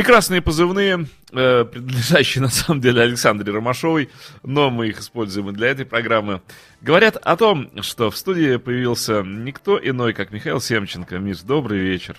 Прекрасные 0.00 0.40
позывные, 0.40 1.08
э, 1.30 1.66
принадлежащие 1.66 2.40
на 2.40 2.48
самом 2.48 2.80
деле 2.80 3.02
Александре 3.02 3.52
Ромашовой, 3.52 4.08
но 4.42 4.70
мы 4.70 4.88
их 4.88 5.00
используем 5.00 5.50
и 5.50 5.52
для 5.52 5.68
этой 5.68 5.84
программы. 5.84 6.40
Говорят 6.80 7.16
о 7.16 7.36
том, 7.36 7.70
что 7.82 8.10
в 8.10 8.16
студии 8.16 8.56
появился 8.56 9.22
никто 9.22 9.78
иной, 9.78 10.14
как 10.14 10.30
Михаил 10.30 10.58
Семченко. 10.58 11.18
Миш, 11.18 11.40
добрый 11.40 11.80
вечер. 11.80 12.16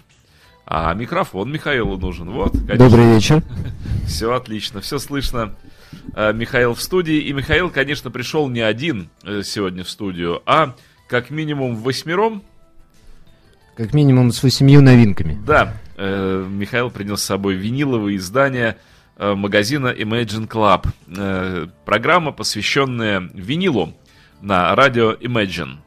А 0.67 0.93
микрофон 0.93 1.51
Михаилу 1.51 1.97
нужен. 1.97 2.29
Вот, 2.29 2.51
конечно. 2.51 2.77
Добрый 2.77 3.15
вечер. 3.15 3.41
Все 4.05 4.31
отлично, 4.31 4.81
все 4.81 4.99
слышно. 4.99 5.55
Э, 6.13 6.33
Михаил 6.33 6.75
в 6.75 6.81
студии. 6.83 7.17
И 7.17 7.33
Михаил, 7.33 7.71
конечно, 7.71 8.11
пришел 8.11 8.47
не 8.47 8.61
один 8.61 9.09
э, 9.23 9.41
сегодня 9.43 9.83
в 9.83 9.89
студию, 9.89 10.43
а 10.45 10.75
как 11.07 11.31
минимум 11.31 11.77
восьмером. 11.77 12.43
Как 13.81 13.95
минимум 13.95 14.31
с 14.31 14.43
восемью 14.43 14.83
новинками. 14.83 15.39
Да, 15.43 15.73
э, 15.97 16.45
Михаил 16.47 16.91
принес 16.91 17.19
с 17.19 17.23
собой 17.23 17.55
виниловые 17.55 18.17
издания 18.17 18.77
э, 19.17 19.33
магазина 19.33 19.87
Imagine 19.87 20.47
Club. 20.47 20.87
Э, 21.07 21.65
программа, 21.83 22.31
посвященная 22.31 23.31
винилу 23.33 23.95
на 24.39 24.75
радио 24.75 25.13
Imagine. 25.13 25.77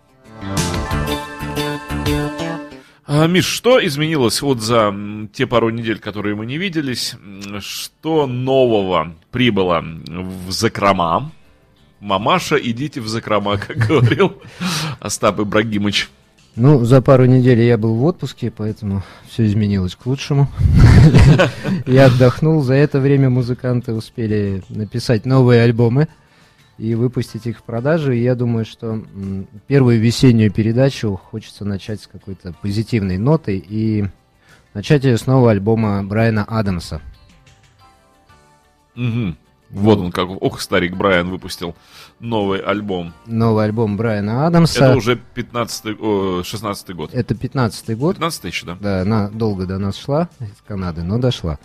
А, 3.07 3.29
Миш, 3.29 3.45
что 3.45 3.79
изменилось 3.87 4.43
вот 4.43 4.61
за 4.61 4.93
те 5.33 5.47
пару 5.47 5.71
недель, 5.71 6.01
которые 6.01 6.35
мы 6.35 6.47
не 6.47 6.59
виделись? 6.59 7.15
Что 7.61 8.27
нового 8.27 9.15
прибыло 9.31 9.85
в 10.09 10.51
закрома? 10.51 11.31
Мамаша, 12.01 12.57
идите 12.57 13.01
в 13.01 13.07
закрома, 13.07 13.57
как 13.65 13.77
говорил 13.77 14.43
Остап 14.99 15.39
Ибрагимович. 15.39 16.09
Ну, 16.57 16.85
за 16.85 17.03
пару 17.03 17.25
недель 17.25 17.61
я 17.63 17.77
был 17.77 17.97
в 17.97 18.05
отпуске, 18.05 18.53
поэтому 18.53 19.03
все 19.29 19.45
изменилось 19.45 19.97
к 19.97 20.07
лучшему. 20.07 20.49
Я 21.87 22.07
отдохнул. 22.07 22.63
За 22.63 22.75
это 22.75 23.01
время 23.01 23.29
музыканты 23.29 23.93
успели 23.93 24.63
написать 24.69 25.27
новые 25.27 25.63
альбомы 25.63 26.07
и 26.79 26.95
выпустить 26.95 27.47
их 27.47 27.59
в 27.59 27.63
продажу. 27.65 28.13
И 28.13 28.23
я 28.23 28.37
думаю, 28.37 28.65
что 28.65 29.03
первую 29.67 29.99
весеннюю 29.99 30.53
передачу 30.53 31.21
хочется 31.31 31.65
начать 31.65 32.01
с 32.03 32.07
какой-то 32.07 32.55
позитивной 32.63 33.19
ноты 33.19 33.57
и 33.57 34.05
начать 34.75 35.03
ее 35.03 35.19
с 35.19 35.27
нового 35.27 35.51
альбома 35.51 36.05
Брайана 36.05 36.45
Адамса. 36.45 37.01
Вот 39.75 39.99
он 39.99 40.13
как, 40.13 40.29
ох, 40.29 40.61
старик 40.61 40.95
Брайан 40.95 41.31
выпустил 41.31 41.75
новый 42.21 42.61
альбом. 42.61 43.13
Новый 43.27 43.65
альбом 43.65 43.97
Брайана 43.97 44.47
Адамса. 44.47 44.85
Это 44.85 44.97
уже 44.97 45.17
15 45.17 46.01
о, 46.01 46.43
16 46.45 46.95
год. 46.95 47.13
Это 47.13 47.35
15-й 47.35 47.95
год. 47.97 48.17
15 48.17 48.45
еще, 48.45 48.67
да? 48.67 48.77
Да, 48.81 49.01
она 49.01 49.29
долго 49.31 49.67
до 49.67 49.79
нас 49.79 49.97
шла 49.97 50.29
из 50.39 50.63
Канады, 50.67 51.03
но 51.03 51.19
дошла. 51.19 51.59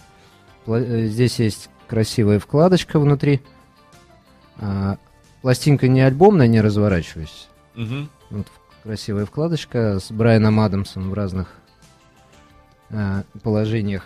Э, 0.65 1.05
Здесь 1.05 1.39
есть 1.39 1.69
красивая 1.87 2.39
вкладочка 2.39 2.99
внутри. 2.99 3.41
А, 4.57 4.97
Пластинка 5.43 5.87
не 5.87 6.01
альбомная, 6.01 6.47
не 6.47 6.61
разворачиваюсь. 6.61 7.47
Мгм. 7.75 8.09
Вот 8.31 8.47
красивая 8.83 9.25
вкладочка 9.25 9.99
с 9.99 10.11
Брайаном 10.11 10.59
Адамсом 10.59 11.11
в 11.11 11.13
разных 11.13 11.53
а, 12.89 13.23
положениях. 13.43 14.05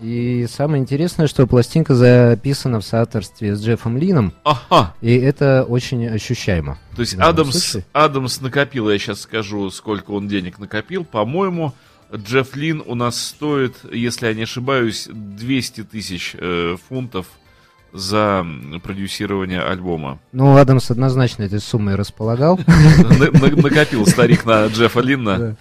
И 0.00 0.46
самое 0.50 0.82
интересное, 0.82 1.26
что 1.26 1.46
пластинка 1.46 1.94
записана 1.94 2.80
в 2.80 2.84
соавторстве 2.84 3.56
с 3.56 3.62
Джеффом 3.64 3.96
Лином, 3.96 4.32
Ага, 4.44 4.94
и 5.00 5.16
это 5.16 5.64
очень 5.66 6.06
ощущаемо. 6.06 6.78
то 6.94 7.00
есть 7.00 7.14
Адамс, 7.18 7.50
случае. 7.58 7.86
Адамс 7.94 8.40
накопил, 8.42 8.90
я 8.90 8.98
сейчас 8.98 9.22
скажу, 9.22 9.70
сколько 9.70 10.10
он 10.10 10.28
денег 10.28 10.58
накопил. 10.58 11.04
По-моему, 11.04 11.72
Джефф 12.14 12.54
Лин 12.56 12.82
у 12.86 12.94
нас 12.94 13.18
стоит, 13.18 13.76
если 13.90 14.26
я 14.26 14.34
не 14.34 14.42
ошибаюсь, 14.42 15.08
200 15.10 15.84
тысяч 15.84 16.36
э, 16.38 16.76
фунтов 16.88 17.26
за 17.92 18.46
продюсирование 18.82 19.62
альбома. 19.62 20.18
Ну, 20.32 20.56
Адамс 20.58 20.90
однозначно 20.90 21.44
этой 21.44 21.60
суммой 21.60 21.94
располагал. 21.94 22.60
На- 22.66 23.30
на- 23.30 23.56
Накопил 23.62 24.06
старик 24.06 24.44
на 24.44 24.66
Джеффа 24.66 25.00
Линна. 25.00 25.56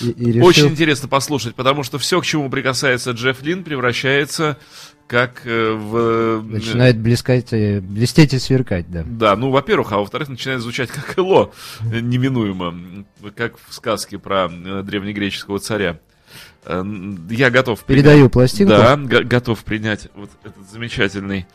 И- 0.00 0.10
и 0.10 0.32
решил- 0.32 0.46
Очень 0.46 0.66
интересно 0.68 1.08
послушать, 1.08 1.54
потому 1.54 1.82
что 1.82 1.98
все, 1.98 2.20
к 2.20 2.24
чему 2.26 2.48
прикасается 2.50 3.10
Джефф 3.12 3.42
Лин, 3.42 3.64
превращается 3.64 4.58
как 5.06 5.42
э, 5.44 5.72
в... 5.72 6.42
Начинает 6.42 6.98
блескать, 6.98 7.52
э, 7.52 7.80
блестеть 7.80 8.32
и 8.32 8.38
сверкать, 8.38 8.90
да. 8.90 9.04
Да, 9.06 9.36
ну, 9.36 9.50
во-первых, 9.50 9.92
а 9.92 9.98
во-вторых, 9.98 10.28
начинает 10.30 10.60
звучать 10.62 10.90
как 10.90 11.18
Эло, 11.18 11.52
э, 11.92 12.00
неминуемо, 12.00 13.04
как 13.36 13.54
в 13.68 13.74
сказке 13.74 14.18
про 14.18 14.50
э, 14.50 14.82
древнегреческого 14.82 15.58
царя. 15.58 15.98
Э, 16.64 16.82
Я 17.28 17.50
готов 17.50 17.84
принять- 17.84 18.04
Передаю 18.04 18.30
пластинку. 18.30 18.72
Да, 18.72 18.96
го- 18.96 19.24
готов 19.24 19.62
принять 19.64 20.08
вот 20.14 20.30
этот 20.42 20.68
замечательный 20.70 21.46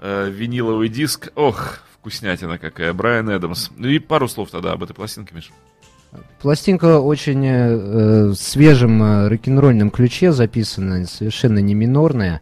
э, 0.00 0.30
виниловый 0.30 0.88
диск. 0.88 1.28
Ох, 1.34 1.80
вкуснятина 1.92 2.56
какая, 2.58 2.92
Брайан 2.94 3.28
Эдамс. 3.28 3.68
Ну 3.76 3.88
и 3.88 3.98
пару 3.98 4.28
слов 4.28 4.50
тогда 4.50 4.72
об 4.72 4.82
этой 4.82 4.94
пластинке, 4.94 5.34
Миш. 5.34 5.50
Пластинка 6.40 7.00
очень 7.00 7.44
э, 7.44 8.32
свежем 8.34 9.02
э, 9.02 9.28
рок-н-ролльном 9.28 9.90
ключе 9.90 10.32
записана, 10.32 11.04
совершенно 11.06 11.58
не 11.58 11.74
минорная. 11.74 12.40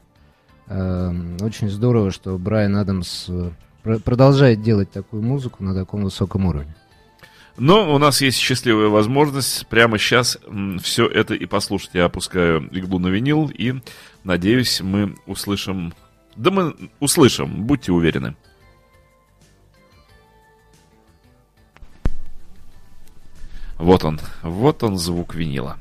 Э, 0.69 1.13
очень 1.41 1.71
здорово, 1.71 2.11
что 2.11 2.37
Брайан 2.39 2.77
Адамс 2.77 3.27
э, 3.29 3.51
пр- 3.83 4.01
продолжает 4.01 4.63
делать 4.63 4.91
такую 4.91 5.23
музыку 5.23 5.65
на 5.65 5.75
таком 5.75 6.05
высоком 6.05 6.47
уровне. 6.47 6.75
Но 7.59 7.95
у 7.95 7.99
нас 7.99 8.21
есть 8.21 8.37
счастливая 8.37 8.89
возможность 8.89 9.67
прямо 9.69 9.97
сейчас 9.97 10.39
все 10.83 11.07
это 11.07 11.35
и 11.35 11.47
послушать. 11.47 11.91
Я 11.95 12.05
опускаю 12.05 12.69
иглу 12.71 12.99
на 12.99 13.09
винил 13.09 13.51
и, 13.53 13.75
надеюсь, 14.25 14.83
мы 14.83 15.15
услышим... 15.27 15.95
Да 16.37 16.51
мы 16.51 16.75
услышим, 17.01 17.65
будьте 17.65 17.93
уверены. 17.93 18.37
Вот 23.79 24.05
он, 24.05 24.21
вот 24.43 24.83
он 24.83 24.99
звук 24.99 25.35
винила. 25.35 25.79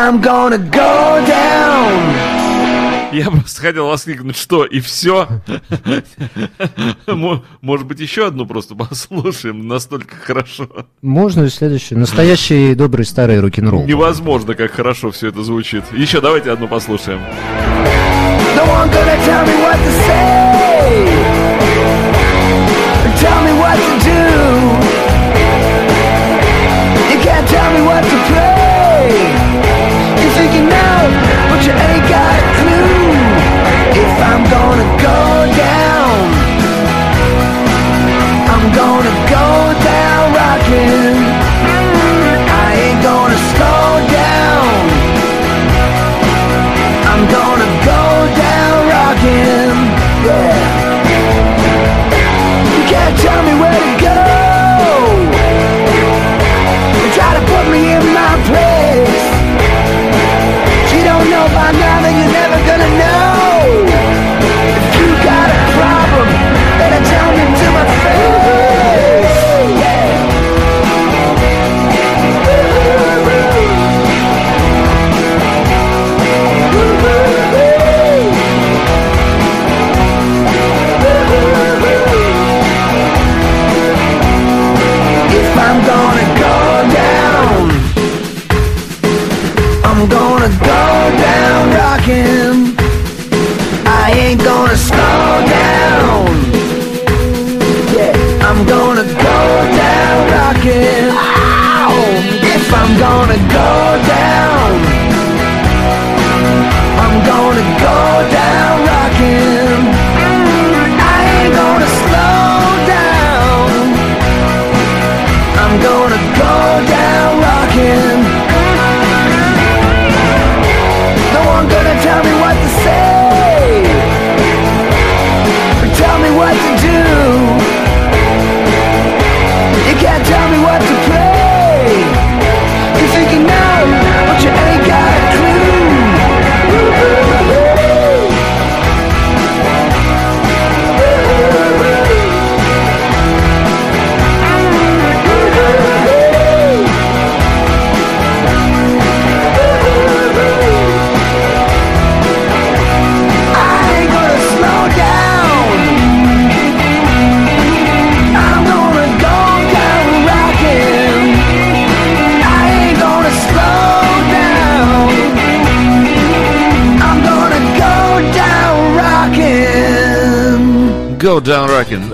I'm 0.00 0.18
gonna 0.22 0.56
go 0.56 1.22
down. 1.26 2.14
Я 3.12 3.30
просто 3.30 3.60
хотел 3.60 3.86
воскликнуть, 3.86 4.34
что 4.38 4.64
и 4.64 4.80
все. 4.80 5.28
Может 7.06 7.84
быть, 7.86 8.00
еще 8.00 8.28
одну 8.28 8.46
просто 8.46 8.74
послушаем, 8.74 9.68
настолько 9.68 10.16
хорошо. 10.16 10.68
Можно 11.02 11.42
и 11.42 11.50
следующее. 11.50 11.98
Настоящий 11.98 12.74
добрый 12.74 13.04
старый 13.04 13.40
рок-н-ролл. 13.40 13.84
Невозможно, 13.84 14.54
как 14.54 14.70
хорошо 14.70 15.10
все 15.10 15.28
это 15.28 15.42
звучит. 15.42 15.84
Еще 15.92 16.22
давайте 16.22 16.50
одну 16.50 16.66
послушаем. 16.66 17.20
No 18.56 18.64
one 18.64 18.88
gonna 18.90 19.18
tell 19.26 19.44
me 19.44 19.54
what 19.60 19.76
to 19.76 19.90
say. 20.06 21.08
Tell 23.20 23.42
me 23.44 23.52
what 23.60 23.76
to 23.76 23.98
do. 24.08 24.22
You 27.12 27.18
can't 27.22 27.46
tell 27.46 27.70
me 27.74 27.82
what 27.82 28.02
to 28.02 28.16
pray. 28.32 29.39
You 30.40 30.62
know, 30.62 31.00
but 31.50 31.60
you 31.66 31.72
ain't 31.72 32.08
got 32.08 32.34
a 32.40 32.44
clue. 32.56 33.12
If 33.92 34.12
I'm 34.24 34.42
gonna 34.50 35.02
go 35.02 35.56
down, 35.56 35.79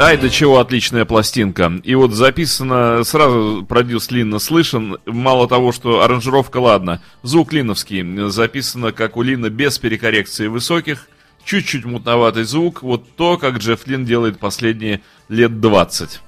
Ай, 0.07 0.17
до 0.17 0.31
чего 0.31 0.61
отличная 0.61 1.05
пластинка. 1.05 1.81
И 1.83 1.97
вот 1.97 2.13
записано, 2.13 3.03
сразу 3.03 3.67
продюс 3.69 4.09
Линна 4.13 4.39
слышен. 4.39 4.99
Мало 5.05 5.49
того, 5.49 5.73
что 5.73 6.03
аранжировка, 6.03 6.59
ладно. 6.59 7.03
Звук 7.25 7.53
линовский. 7.53 8.29
Записано, 8.29 8.93
как 8.93 9.17
у 9.17 9.23
Лина, 9.23 9.51
без 9.51 9.81
перекоррекции 9.81 10.47
высоких. 10.47 11.09
Чуть-чуть 11.45 11.85
мутноватый 11.85 12.45
звук. 12.45 12.85
Вот 12.85 13.17
то, 13.17 13.37
как 13.37 13.57
Джефф 13.57 13.85
Лин 13.89 14.05
делает 14.05 14.39
последние 14.39 15.01
лет 15.29 15.61
20. 15.61 16.21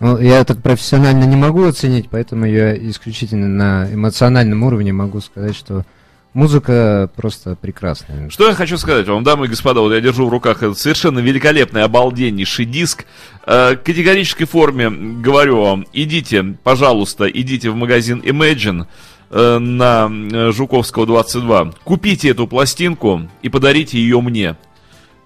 Ну, 0.00 0.18
я 0.18 0.42
так 0.46 0.62
профессионально 0.62 1.24
не 1.24 1.36
могу 1.36 1.64
оценить, 1.64 2.08
поэтому 2.08 2.46
я 2.46 2.74
исключительно 2.74 3.46
на 3.46 3.92
эмоциональном 3.92 4.62
уровне 4.62 4.94
могу 4.94 5.20
сказать, 5.20 5.54
что 5.54 5.84
музыка 6.34 7.10
просто 7.16 7.56
прекрасная. 7.56 8.30
Что 8.30 8.48
я 8.48 8.54
хочу 8.54 8.78
сказать 8.78 9.06
вам, 9.08 9.24
дамы 9.24 9.46
и 9.46 9.48
господа, 9.48 9.80
вот 9.80 9.92
я 9.92 10.00
держу 10.00 10.26
в 10.26 10.30
руках 10.30 10.58
этот 10.62 10.78
совершенно 10.78 11.18
великолепный, 11.18 11.82
обалденнейший 11.82 12.64
диск. 12.64 13.06
Э, 13.46 13.74
в 13.74 13.78
категорической 13.78 14.46
форме 14.46 14.90
говорю 14.90 15.62
вам, 15.62 15.86
идите, 15.92 16.56
пожалуйста, 16.62 17.26
идите 17.28 17.70
в 17.70 17.76
магазин 17.76 18.20
Imagine 18.20 18.86
э, 19.30 19.58
на 19.58 20.10
э, 20.10 20.52
Жуковского 20.52 21.06
22. 21.06 21.72
Купите 21.84 22.30
эту 22.30 22.46
пластинку 22.46 23.22
и 23.42 23.48
подарите 23.48 23.98
ее 23.98 24.20
мне. 24.20 24.56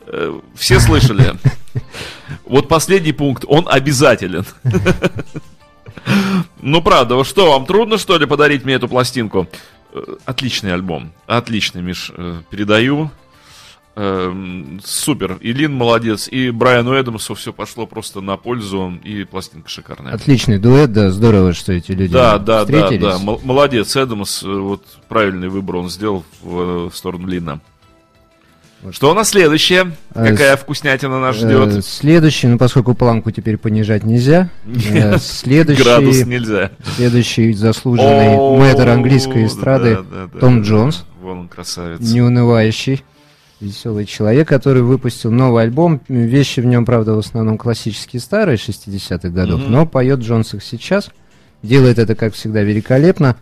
Э, 0.07 0.41
Все 0.55 0.81
слышали? 0.81 1.35
Вот 2.47 2.69
последний 2.69 3.13
пункт, 3.13 3.45
он 3.47 3.67
обязателен. 3.69 4.45
Ну, 6.61 6.81
правда, 6.81 7.23
что, 7.25 7.53
вам 7.53 7.67
трудно, 7.67 7.99
что 7.99 8.17
ли, 8.17 8.27
подарить 8.27 8.65
мне 8.65 8.75
эту 8.75 8.89
пластинку? 8.89 9.49
Э, 9.93 10.17
Отличный 10.25 10.73
альбом. 10.75 11.13
Отличный, 11.27 11.83
Миш, 11.83 12.11
э, 12.17 12.41
передаю. 12.51 13.11
Эм, 13.95 14.81
Супер. 14.83 15.37
И 15.43 15.53
Лин 15.53 15.75
молодец, 15.75 16.27
и 16.27 16.51
Брайану 16.51 16.95
Эдамсу 16.95 17.35
все 17.35 17.53
пошло 17.53 17.87
просто 17.87 18.23
на 18.23 18.39
пользу, 18.39 18.99
и 19.05 19.25
пластинка 19.25 19.69
шикарная. 19.69 20.15
Отличный 20.15 20.59
дуэт, 20.59 20.93
да, 20.93 21.11
здорово, 21.11 21.53
что 21.53 21.75
эти 21.75 21.93
люди 21.93 22.11
Да, 22.15 22.39
да, 22.39 22.65
да, 22.65 22.65
встретились. 22.65 23.03
да. 23.03 23.19
Мол- 23.19 23.41
Молодец, 23.45 23.95
Эдамс, 23.95 24.43
э, 24.45 24.47
вот 24.49 24.83
правильный 25.09 25.49
выбор 25.51 25.77
он 25.77 25.91
сделал 25.91 26.25
в, 26.41 26.89
в 26.89 26.97
сторону 26.97 27.27
Лина. 27.29 27.61
Что 28.91 29.13
у 29.13 29.15
нас 29.15 29.29
следующее? 29.31 29.93
Э, 30.15 30.29
Какая 30.31 30.57
вкуснятина 30.57 31.21
нас 31.21 31.37
Э, 31.37 31.39
ждет? 31.39 31.85
Следующий, 31.85 32.49
ну 32.49 32.59
поскольку 32.59 32.95
планку 32.95 33.31
теперь 33.31 33.57
понижать 33.57 34.03
нельзя, 34.03 34.51
э, 34.67 35.19
следующий, 35.21 35.83
Градус 35.85 36.25
нельзя. 36.27 36.71
следующий 36.97 37.53
заслуженный 37.53 38.37
О, 38.37 38.57
мэтр 38.57 38.89
английской 38.89 39.47
эстрады 39.47 39.97
да, 39.97 40.03
да, 40.03 40.29
да, 40.33 40.39
Том 40.41 40.63
да. 40.63 40.69
Джонс, 40.69 41.05
Вон 41.21 41.39
он 41.41 41.49
красавец. 41.49 42.01
неунывающий, 42.01 43.05
веселый 43.61 44.05
человек, 44.05 44.49
который 44.49 44.83
выпустил 44.83 45.31
новый 45.31 45.63
альбом. 45.63 46.01
Вещи 46.09 46.59
в 46.59 46.67
нем, 46.67 46.85
правда, 46.85 47.15
в 47.15 47.19
основном 47.19 47.59
классические 47.59 48.19
старые, 48.21 48.57
60-х 48.57 49.29
годов, 49.29 49.61
Мгм. 49.61 49.71
но 49.73 49.87
поет 49.87 50.19
Джонс 50.21 50.55
их 50.55 50.65
сейчас. 50.65 51.11
Делает 51.63 52.01
это, 52.01 52.17
как 52.17 52.35
всегда, 52.35 52.63
великолепно. 52.63 53.37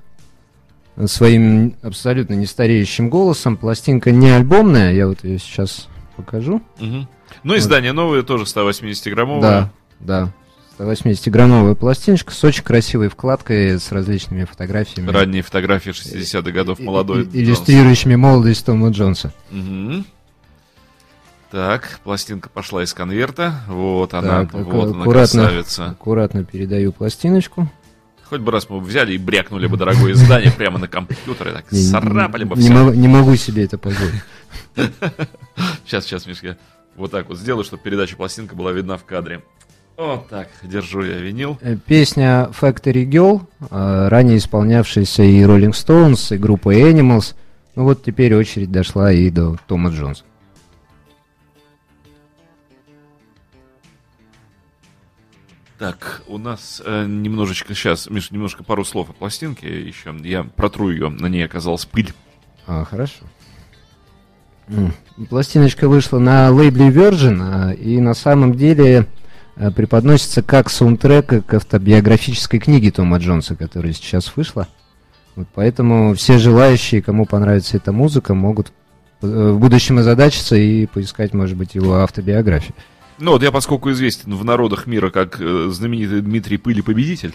Своим 1.07 1.77
абсолютно 1.83 2.35
нестареющим 2.35 3.09
голосом. 3.09 3.57
Пластинка 3.57 4.11
не 4.11 4.31
альбомная, 4.31 4.93
я 4.93 5.07
вот 5.07 5.25
ее 5.25 5.39
сейчас 5.39 5.89
покажу. 6.17 6.61
Мгм. 6.79 7.09
Ну, 7.43 7.57
издание 7.57 7.93
новое, 7.93 8.23
тоже 8.23 8.45
180-граммовое. 8.45 9.41
Да, 9.41 9.71
да. 10.01 10.33
180-граммовая 10.79 11.75
пластиночка 11.75 12.33
с 12.33 12.43
очень 12.45 12.65
красивой 12.65 13.09
вкладкой, 13.09 13.79
с 13.79 13.93
различными 13.93 14.45
фотографиями. 14.45 15.11
Ранние 15.11 15.43
фотографии 15.43 15.91
60-х 15.93 16.51
годов 16.53 16.79
молодой. 16.81 17.25
И- 17.25 17.29
и- 17.39 17.45
Иллюстрирующими 17.45 18.17
молодость 18.17 18.65
Тома 18.67 18.89
Джонса. 18.91 19.33
Джонс. 19.53 19.67
Мгм. 19.67 20.05
Так, 21.51 21.99
пластинка 22.05 22.49
пошла 22.49 22.85
из 22.85 22.95
конверта. 22.95 23.55
Вот 23.67 24.15
она, 24.15 24.43
Так, 24.47 24.53
вот 24.55 24.63
она, 24.93 25.01
аккуратно, 25.03 25.43
красавица. 25.45 25.87
аккуратно 25.87 26.45
передаю 26.45 26.93
пластиночку. 26.93 27.69
Хоть 28.31 28.43
бы 28.43 28.53
раз 28.53 28.71
мы 28.71 28.79
взяли 28.79 29.15
и 29.15 29.19
брякнули 29.19 29.67
бы 29.67 29.77
дорогое 29.77 30.13
издание 30.13 30.53
прямо 30.53 30.79
на 30.79 30.87
компьютере, 30.87 31.51
так 31.51 31.65
царапали 31.69 32.45
бы 32.45 32.55
все. 32.55 32.91
не 32.93 33.09
могу 33.09 33.35
себе 33.35 33.65
это 33.65 33.77
позволить. 33.77 34.23
Сейчас, 35.85 36.07
сейчас, 36.07 36.27
Мишка, 36.27 36.57
вот 36.97 37.11
так 37.11 37.29
вот 37.29 37.39
сделаю, 37.39 37.65
чтобы 37.65 37.83
передача 37.83 38.17
пластинка 38.17 38.55
была 38.55 38.71
видна 38.71 38.97
в 38.97 39.05
кадре. 39.05 39.43
Вот 39.97 40.29
так, 40.29 40.49
держу 40.63 41.03
я 41.03 41.19
винил. 41.19 41.59
Э, 41.61 41.77
Песня 41.77 42.49
Factory 42.59 43.05
Girl, 43.05 43.43
э, 43.69 44.09
ранее 44.09 44.39
исполнявшаяся 44.39 45.25
и 45.25 45.41
Rolling 45.43 45.73
Stones, 45.73 46.33
и 46.35 46.39
группой 46.39 46.81
Animals. 46.81 47.35
Ну 47.75 47.83
вот 47.83 48.05
теперь 48.05 48.35
очередь 48.37 48.71
дошла 48.71 49.13
и 49.13 49.29
до 49.31 49.57
Тома 49.67 49.91
Джонса. 49.91 50.23
Так, 55.81 56.21
у 56.29 56.37
нас 56.37 56.83
э, 56.85 57.07
немножечко 57.07 57.75
сейчас, 57.75 58.11
Миш, 58.11 58.31
немножко 58.31 58.63
пару 58.63 58.85
слов 58.85 59.09
о 59.09 59.13
пластинке 59.15 59.81
еще. 59.81 60.15
Я 60.23 60.45
протру 60.45 60.91
ее, 60.91 61.09
на 61.09 61.27
ней 61.27 61.43
оказалась 61.43 61.87
пыль. 61.87 62.13
А, 62.67 62.85
хорошо. 62.85 63.25
Пластиночка 65.31 65.89
вышла 65.89 66.19
на 66.19 66.51
лейбле 66.51 66.91
Virgin, 66.91 67.39
а, 67.41 67.71
и 67.73 67.99
на 67.99 68.13
самом 68.13 68.57
деле 68.57 69.07
э, 69.57 69.71
преподносится 69.71 70.43
как 70.43 70.69
саундтрек 70.69 71.47
к 71.47 71.55
автобиографической 71.55 72.61
книге 72.61 72.91
Тома 72.91 73.17
Джонса, 73.17 73.57
которая 73.57 73.95
сейчас 73.95 74.37
вышла. 74.37 74.69
Вот 75.35 75.49
поэтому 75.55 76.13
все 76.15 76.37
желающие, 76.37 77.01
кому 77.01 77.25
понравится 77.25 77.79
эта 77.79 77.91
музыка, 77.91 78.35
могут 78.35 78.71
э, 79.23 79.27
в 79.27 79.59
будущем 79.59 79.97
озадачиться 79.97 80.57
и 80.57 80.85
поискать, 80.85 81.33
может 81.33 81.57
быть, 81.57 81.75
его 81.75 81.95
автобиографию. 81.95 82.75
Ну 83.21 83.33
вот 83.33 83.43
я, 83.43 83.53
поскольку 83.53 83.91
известен 83.93 84.35
в 84.35 84.45
народах 84.45 84.87
мира 84.87 85.11
как 85.11 85.41
э, 85.41 85.69
знаменитый 85.71 86.23
Дмитрий 86.23 86.57
Пыли 86.57 86.81
победитель, 86.81 87.35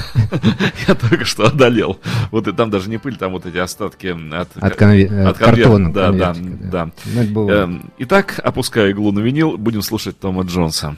я 0.88 0.94
только 0.96 1.24
что 1.24 1.46
одолел. 1.46 2.00
Вот 2.32 2.48
и 2.48 2.52
там 2.52 2.70
даже 2.70 2.90
не 2.90 2.98
пыль, 2.98 3.16
там 3.16 3.32
вот 3.32 3.46
эти 3.46 3.56
остатки 3.56 4.08
от, 4.34 4.48
конверта. 4.74 5.38
картона. 5.38 5.92
Да, 5.92 6.10
да, 6.10 6.34
да. 6.34 6.90
Ну. 7.04 7.48
Эм, 7.48 7.92
Итак, 7.98 8.40
опуская 8.42 8.90
иглу 8.90 9.12
на 9.12 9.20
винил, 9.20 9.56
будем 9.56 9.82
слушать 9.82 10.18
Тома 10.18 10.42
Джонса. 10.42 10.96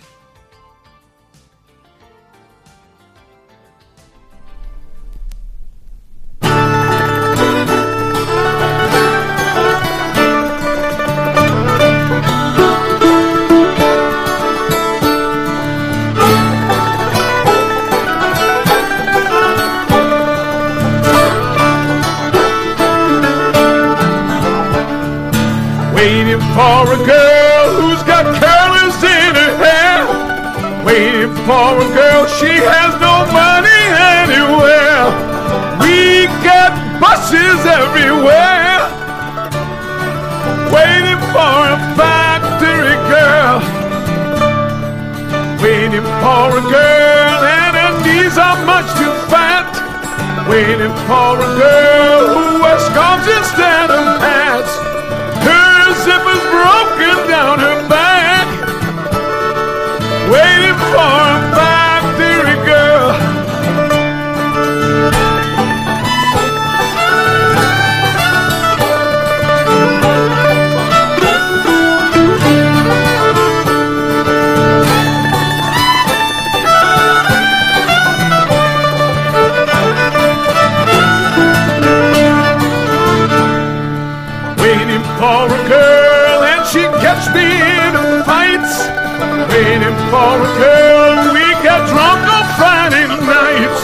For 90.15 90.37
a 90.47 90.51
girl, 90.63 91.35
we 91.35 91.47
get 91.67 91.81
drunk 91.91 92.23
on 92.37 92.47
Friday 92.55 93.07
nights. 93.35 93.83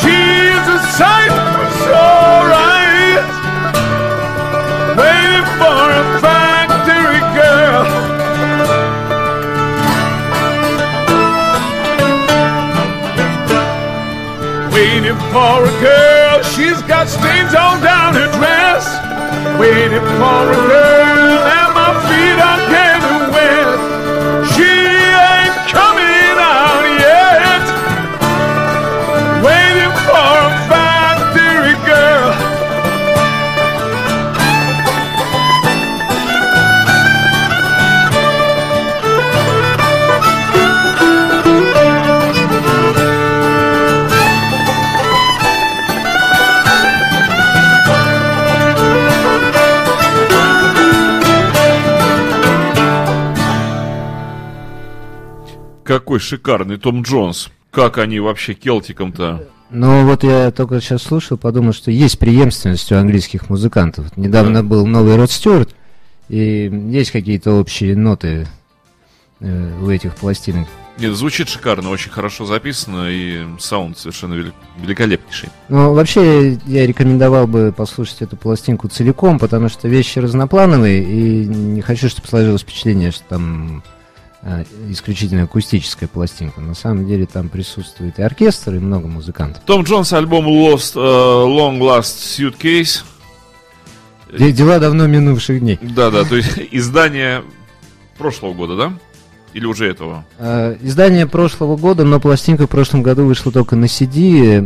She's 0.00 0.64
a 0.76 0.78
sight 0.98 1.34
so 1.86 2.02
right. 2.54 3.22
Waiting 4.98 5.46
for 5.60 5.84
a 6.00 6.04
factory 6.24 7.22
girl. 7.38 7.84
Waiting 14.74 15.20
for 15.30 15.56
a 15.70 15.74
girl, 15.86 16.42
she's 16.52 16.82
got 16.90 17.06
stains 17.08 17.54
all 17.54 17.78
down 17.80 18.14
her 18.14 18.30
dress. 18.38 18.84
Waiting 19.60 20.06
for 20.18 20.42
a 20.50 20.60
girl, 20.74 21.69
Какой 56.10 56.18
шикарный 56.18 56.76
Том 56.76 57.02
Джонс. 57.02 57.50
Как 57.70 57.98
они 57.98 58.18
вообще 58.18 58.54
келтиком-то? 58.54 59.46
Ну 59.70 60.06
вот 60.06 60.24
я 60.24 60.50
только 60.50 60.80
сейчас 60.80 61.04
слушал, 61.04 61.38
подумал, 61.38 61.72
что 61.72 61.92
есть 61.92 62.18
преемственность 62.18 62.90
у 62.90 62.96
английских 62.96 63.48
музыкантов. 63.48 64.16
Недавно 64.16 64.64
был 64.64 64.88
новый 64.88 65.14
Род 65.14 65.30
Стюарт, 65.30 65.72
и 66.28 66.68
есть 66.88 67.12
какие-то 67.12 67.52
общие 67.52 67.94
ноты 67.94 68.48
э, 69.38 69.72
у 69.80 69.88
этих 69.88 70.16
пластинок. 70.16 70.66
Нет, 70.98 71.14
звучит 71.14 71.48
шикарно, 71.48 71.90
очень 71.90 72.10
хорошо 72.10 72.44
записано, 72.44 73.08
и 73.08 73.46
саунд 73.60 73.96
совершенно 73.96 74.34
вели- 74.34 74.52
великолепнейший. 74.82 75.50
Ну, 75.68 75.94
вообще, 75.94 76.58
я 76.66 76.88
рекомендовал 76.88 77.46
бы 77.46 77.72
послушать 77.72 78.22
эту 78.22 78.36
пластинку 78.36 78.88
целиком, 78.88 79.38
потому 79.38 79.68
что 79.68 79.86
вещи 79.86 80.18
разноплановые, 80.18 81.04
и 81.04 81.46
не 81.46 81.82
хочу, 81.82 82.08
чтобы 82.08 82.26
сложилось 82.26 82.62
впечатление, 82.62 83.12
что 83.12 83.22
там 83.28 83.84
исключительно 84.88 85.42
акустическая 85.44 86.08
пластинка. 86.08 86.60
На 86.60 86.74
самом 86.74 87.06
деле 87.06 87.26
там 87.26 87.48
присутствует 87.48 88.18
и 88.18 88.22
оркестр, 88.22 88.74
и 88.74 88.78
много 88.78 89.06
музыкантов. 89.06 89.62
Том 89.64 89.82
Джонс, 89.82 90.12
альбом 90.12 90.46
Lost, 90.46 90.92
э, 90.94 90.98
Long 90.98 91.78
Last 91.78 92.02
Suitcase. 92.62 93.04
Де- 94.38 94.52
Дела 94.52 94.78
давно 94.78 95.06
минувших 95.06 95.60
дней. 95.60 95.78
Да-да, 95.82 96.24
то 96.24 96.36
есть 96.36 96.58
издание 96.70 97.42
прошлого 98.16 98.54
года, 98.54 98.76
да? 98.76 98.92
Или 99.52 99.66
уже 99.66 99.88
этого? 99.88 100.24
Э, 100.38 100.76
Издание 100.80 101.26
прошлого 101.26 101.76
года, 101.76 102.04
но 102.04 102.20
пластинка 102.20 102.66
в 102.66 102.70
прошлом 102.70 103.02
году 103.02 103.24
вышла 103.26 103.50
только 103.50 103.74
на 103.74 103.86
CD. 103.86 104.60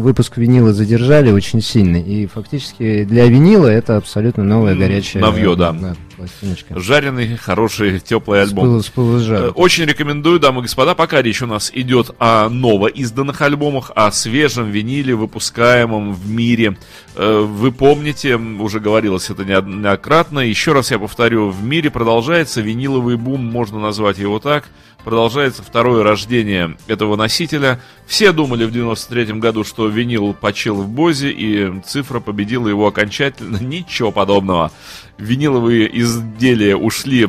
Выпуск 0.00 0.36
винила 0.36 0.74
задержали 0.74 1.32
очень 1.32 1.62
сильно. 1.62 1.96
И 1.96 2.26
фактически 2.26 3.04
для 3.04 3.24
винила 3.26 3.66
это 3.68 3.96
абсолютно 3.96 4.44
новая 4.44 4.74
горячая... 4.74 5.22
новье, 5.22 5.56
да. 5.56 5.74
Пластиночка. 6.18 6.78
Жареный, 6.78 7.36
хороший, 7.36 8.00
теплый 8.00 8.42
альбом. 8.42 8.82
с 8.82 8.88
пылу 8.88 9.18
с. 9.18 9.28
Э, 9.30 9.48
Очень 9.50 9.84
рекомендую, 9.86 10.38
дамы 10.40 10.60
и 10.60 10.62
господа, 10.62 10.94
пока 10.94 11.22
речь 11.22 11.40
у 11.42 11.46
нас 11.46 11.70
идет 11.72 12.10
о 12.18 12.48
новоизданных 12.48 13.40
альбомах, 13.40 13.92
о 13.94 14.10
свежем 14.12 14.70
виниле, 14.70 15.14
выпускаемом 15.14 16.12
в 16.12 16.28
мире. 16.28 16.76
Э, 17.14 17.40
Вы 17.40 17.72
помните, 17.72 18.36
уже 18.36 18.80
говорилось 18.80 19.30
это 19.30 19.44
неоднократно, 19.44 20.40
еще 20.40 20.72
раз 20.72 20.90
я 20.90 20.98
повторю, 20.98 21.48
в 21.50 21.62
мире 21.62 21.90
продолжается 21.90 22.60
виниловый 22.60 23.16
бум, 23.16 23.44
можно 23.44 23.78
назвать 23.78 24.18
его 24.18 24.38
так, 24.40 24.64
продолжается 25.04 25.62
второе 25.62 26.02
рождение 26.02 26.76
этого 26.88 27.16
носителя. 27.16 27.80
Все 28.06 28.32
думали 28.32 28.64
в 28.64 28.72
93 28.72 29.34
году, 29.34 29.64
что 29.64 29.86
винил 29.86 30.34
почил 30.34 30.76
в 30.82 30.88
Бозе, 30.88 31.30
и 31.30 31.80
цифра 31.86 32.20
победила 32.20 32.68
его 32.68 32.86
окончательно. 32.86 33.56
Ничего 33.60 34.10
подобного. 34.10 34.72
Виниловые 35.16 35.88
изделия 36.08 36.76
ушли 36.76 37.24
э, 37.24 37.26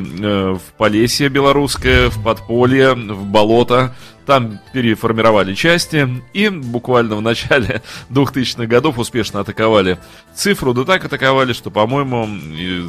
в 0.52 0.60
Полесье 0.76 1.28
белорусское, 1.28 2.08
в 2.10 2.22
подполье, 2.22 2.94
в 2.94 3.26
болото. 3.26 3.94
Там 4.26 4.60
переформировали 4.72 5.54
части 5.54 6.08
и 6.32 6.48
буквально 6.48 7.16
в 7.16 7.22
начале 7.22 7.82
2000-х 8.10 8.66
годов 8.66 8.98
успешно 8.98 9.40
атаковали 9.40 9.98
цифру. 10.34 10.72
Да 10.72 10.84
так 10.84 11.04
атаковали, 11.04 11.52
что, 11.52 11.70
по-моему, 11.70 12.28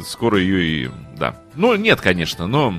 скоро 0.06 0.38
ее 0.38 0.62
и... 0.64 0.90
Да. 1.16 1.36
Ну, 1.54 1.74
нет, 1.74 2.00
конечно, 2.00 2.46
но 2.46 2.74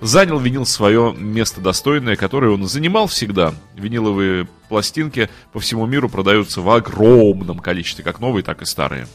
занял 0.00 0.38
винил 0.38 0.66
свое 0.66 1.14
место 1.16 1.60
достойное, 1.60 2.16
которое 2.16 2.52
он 2.52 2.66
занимал 2.66 3.06
всегда. 3.06 3.54
Виниловые 3.74 4.46
пластинки 4.68 5.28
по 5.52 5.60
всему 5.60 5.86
миру 5.86 6.08
продаются 6.08 6.60
в 6.60 6.70
огромном 6.70 7.58
количестве, 7.58 8.04
как 8.04 8.20
новые, 8.20 8.42
так 8.42 8.62
и 8.62 8.66
старые. 8.66 9.06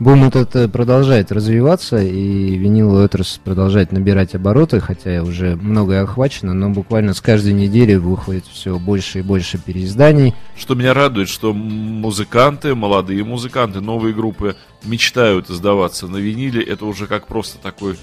Бум 0.00 0.24
этот 0.24 0.56
э, 0.56 0.68
продолжает 0.68 1.30
развиваться, 1.30 2.02
и 2.02 2.56
виниловая 2.56 3.04
отрасль 3.04 3.40
продолжает 3.44 3.92
набирать 3.92 4.34
обороты, 4.34 4.80
хотя 4.80 5.22
уже 5.22 5.54
многое 5.56 6.02
охвачено, 6.02 6.52
но 6.52 6.70
буквально 6.70 7.14
с 7.14 7.20
каждой 7.20 7.52
недели 7.52 7.94
выходит 7.94 8.44
все 8.46 8.78
больше 8.78 9.20
и 9.20 9.22
больше 9.22 9.58
переизданий. 9.58 10.34
Что 10.56 10.74
меня 10.74 10.94
радует, 10.94 11.28
что 11.28 11.52
музыканты, 11.52 12.74
молодые 12.74 13.22
музыканты, 13.24 13.80
новые 13.80 14.14
группы 14.14 14.56
мечтают 14.82 15.48
издаваться 15.48 16.08
на 16.08 16.16
виниле. 16.16 16.62
Это 16.62 16.86
уже 16.86 17.06
как 17.06 17.28
просто 17.28 17.58
такой 17.58 17.96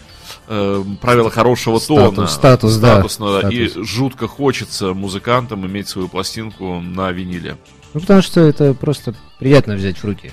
э, 0.47 0.83
правило 1.01 1.29
хорошего 1.29 1.77
Статус, 1.79 2.15
тона. 2.15 2.27
статус, 2.27 2.75
да, 2.77 2.93
Статусно, 2.95 3.41
да. 3.41 3.49
И 3.49 3.67
статус. 3.67 3.87
жутко 3.87 4.27
хочется 4.27 4.93
музыкантам 4.93 5.67
иметь 5.67 5.89
свою 5.89 6.07
пластинку 6.07 6.79
на 6.79 7.11
виниле. 7.11 7.57
Ну, 7.93 7.99
потому 7.99 8.21
что 8.21 8.39
это 8.39 8.73
просто 8.73 9.13
приятно 9.39 9.75
взять 9.75 9.97
в 9.97 10.05
руки. 10.05 10.31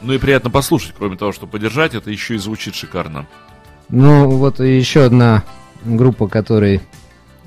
Ну 0.00 0.12
и 0.12 0.18
приятно 0.18 0.50
послушать, 0.50 0.94
кроме 0.96 1.16
того, 1.16 1.32
что 1.32 1.46
подержать, 1.46 1.94
это 1.94 2.10
еще 2.10 2.34
и 2.36 2.38
звучит 2.38 2.74
шикарно. 2.74 3.26
Ну, 3.88 4.30
вот 4.30 4.60
еще 4.60 5.04
одна 5.04 5.42
группа, 5.84 6.28
которой 6.28 6.80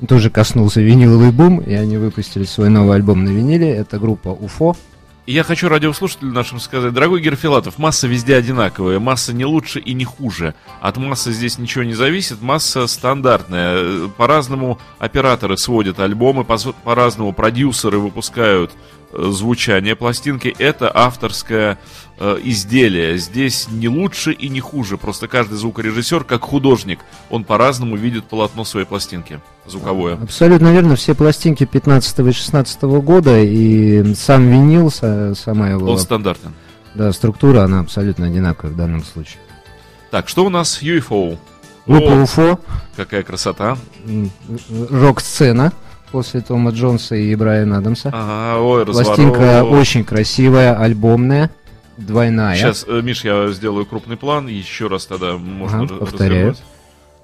тоже 0.07 0.29
коснулся 0.29 0.81
виниловый 0.81 1.31
бум, 1.31 1.59
и 1.59 1.73
они 1.73 1.97
выпустили 1.97 2.43
свой 2.43 2.69
новый 2.69 2.95
альбом 2.95 3.23
на 3.23 3.29
виниле. 3.29 3.69
Это 3.69 3.99
группа 3.99 4.29
Уфо. 4.29 4.75
И 5.27 5.33
я 5.33 5.43
хочу 5.43 5.69
радиослушателям 5.69 6.33
нашим 6.33 6.59
сказать, 6.59 6.93
дорогой 6.93 7.21
Герфилатов, 7.21 7.77
масса 7.77 8.07
везде 8.07 8.35
одинаковая, 8.35 8.99
масса 8.99 9.33
не 9.33 9.45
лучше 9.45 9.79
и 9.79 9.93
не 9.93 10.03
хуже. 10.03 10.55
От 10.81 10.97
массы 10.97 11.31
здесь 11.31 11.59
ничего 11.59 11.83
не 11.83 11.93
зависит, 11.93 12.41
масса 12.41 12.87
стандартная. 12.87 14.07
По-разному 14.17 14.79
операторы 14.97 15.57
сводят 15.57 15.99
альбомы, 15.99 16.43
по- 16.43 16.57
по-разному 16.57 17.33
продюсеры 17.33 17.99
выпускают 17.99 18.71
звучание 19.13 19.95
пластинки. 19.95 20.54
Это 20.60 20.91
авторское 20.93 21.78
э, 22.19 22.38
изделие. 22.43 23.17
Здесь 23.17 23.67
не 23.69 23.88
лучше 23.89 24.32
и 24.32 24.50
не 24.50 24.60
хуже. 24.60 24.97
Просто 24.97 25.28
каждый 25.28 25.58
звукорежиссер, 25.58 26.24
как 26.24 26.41
художник, 26.43 27.00
он 27.30 27.43
по-разному 27.43 27.95
видит 27.95 28.26
полотно 28.26 28.63
своей 28.63 28.86
пластинки 28.86 29.39
звуковое. 29.67 30.15
Абсолютно 30.21 30.71
верно, 30.71 30.95
все 30.95 31.13
пластинки 31.15 31.65
15 31.65 32.19
и 32.19 32.32
16 32.32 32.82
года, 32.84 33.39
и 33.39 34.13
сам 34.15 34.50
винил, 34.50 34.88
са- 34.88 35.36
сама 35.36 35.69
его 35.69 35.91
Он 35.91 36.00
стандартен. 36.00 36.54
да, 36.95 37.12
структура, 37.13 37.63
она 37.63 37.80
абсолютно 37.82 38.28
одинаковая 38.28 38.74
в 38.74 38.78
данном 38.78 39.04
случае. 39.04 39.38
Так, 40.10 40.28
что 40.28 40.45
у 40.45 40.50
нас 40.50 40.82
UFO? 40.82 41.38
Группа 41.88 42.12
Уфо, 42.12 42.60
какая 42.95 43.24
красота. 43.24 43.78
рок-сцена 44.89 45.74
после 46.12 46.41
Тома 46.41 46.71
Джонса 46.71 47.15
и 47.15 47.34
Брайана 47.36 47.78
Адамса. 47.78 48.10
Ага, 48.13 48.62
ой, 48.62 48.86
Пластинка 48.86 49.63
очень 49.63 50.04
красивая, 50.04 50.78
альбомная, 50.78 51.50
двойная. 51.97 52.56
Сейчас, 52.56 52.86
э, 52.88 53.02
Миш, 53.02 53.24
я 53.24 53.47
сделаю 53.50 53.86
крупный 53.86 54.17
план, 54.17 54.47
еще 54.47 54.88
раз 54.88 55.06
тогда 55.06 55.38
можно 55.38 55.84
Ага, 55.84 55.95
повторяю. 55.95 56.56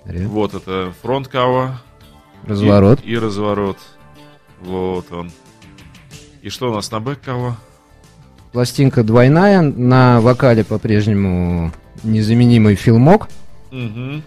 развернуть. 0.06 0.30
Вот 0.32 0.54
это 0.54 0.94
фронт 1.02 1.28
кава. 1.28 1.82
Разворот. 2.46 3.02
И, 3.04 3.12
и 3.12 3.18
разворот. 3.18 3.78
Вот 4.62 5.12
он. 5.12 5.32
И 6.42 6.50
что 6.50 6.72
у 6.72 6.76
нас 6.76 6.90
на 6.92 7.00
бэк 7.00 7.20
кава? 7.24 7.58
Пластинка 8.54 9.04
двойная, 9.04 9.62
на 9.62 10.22
вокале 10.22 10.64
по-прежнему 10.64 11.74
незаменимый 12.04 12.76
филмок. 12.76 13.28
Мгм. 13.72 14.24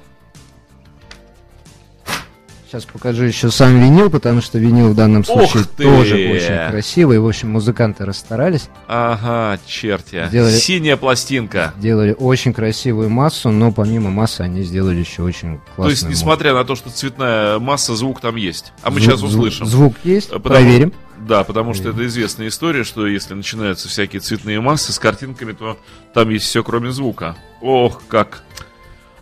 Сейчас 2.70 2.85
покажу 2.85 3.24
еще 3.24 3.50
сам 3.50 3.80
винил, 3.80 4.11
потому 4.11 4.40
что 4.40 4.56
винил 4.61 4.90
в 4.90 4.94
данном 4.94 5.24
случае 5.24 5.64
ты! 5.76 5.83
тоже 5.83 6.14
очень 6.14 6.70
красивый. 6.70 7.18
В 7.18 7.26
общем, 7.26 7.50
музыканты 7.50 8.04
расстарались, 8.04 8.68
Ага, 8.87 9.59
черти. 9.66 10.24
Сделали- 10.28 10.56
Синяя 10.56 10.96
пластинка. 10.96 11.74
сделали 11.80 12.14
очень 12.16 12.52
красивую 12.52 13.11
массу, 13.11 13.50
но 13.50 13.72
помимо 13.72 14.11
массы 14.11 14.42
они 14.42 14.62
сделали 14.62 15.00
еще 15.00 15.24
очень 15.24 15.59
классную 15.74 15.85
То 15.87 15.90
есть, 15.90 16.09
несмотря 16.09 16.54
на 16.54 16.62
то, 16.64 16.76
что 16.76 16.90
цветная 16.90 17.59
масса, 17.59 17.96
звук 17.96 18.20
там 18.20 18.37
есть. 18.37 18.72
А 18.85 18.90
мы 18.90 19.00
Звук- 19.00 19.11
сейчас 19.11 19.18
звук- 19.18 19.30
услышим. 19.33 19.66
Звук 19.66 19.94
есть, 20.04 20.28
Э, 20.30 20.35
потому- 20.38 20.54
проверим. 20.54 20.92
Да, 21.18 21.42
потому 21.42 21.74
что 21.74 21.88
это 21.90 22.06
известная 22.06 22.46
история, 22.46 22.85
что 22.85 23.04
если 23.09 23.35
начинаются 23.35 23.88
всякие 23.88 24.20
цветные 24.20 24.61
массы 24.61 24.92
с 24.92 24.98
картинками, 25.00 25.52
то 25.52 25.76
там 26.14 26.30
есть 26.30 26.44
все, 26.46 26.62
кроме 26.62 26.92
звука. 26.92 27.35
Ох, 27.61 28.00
как. 28.06 28.44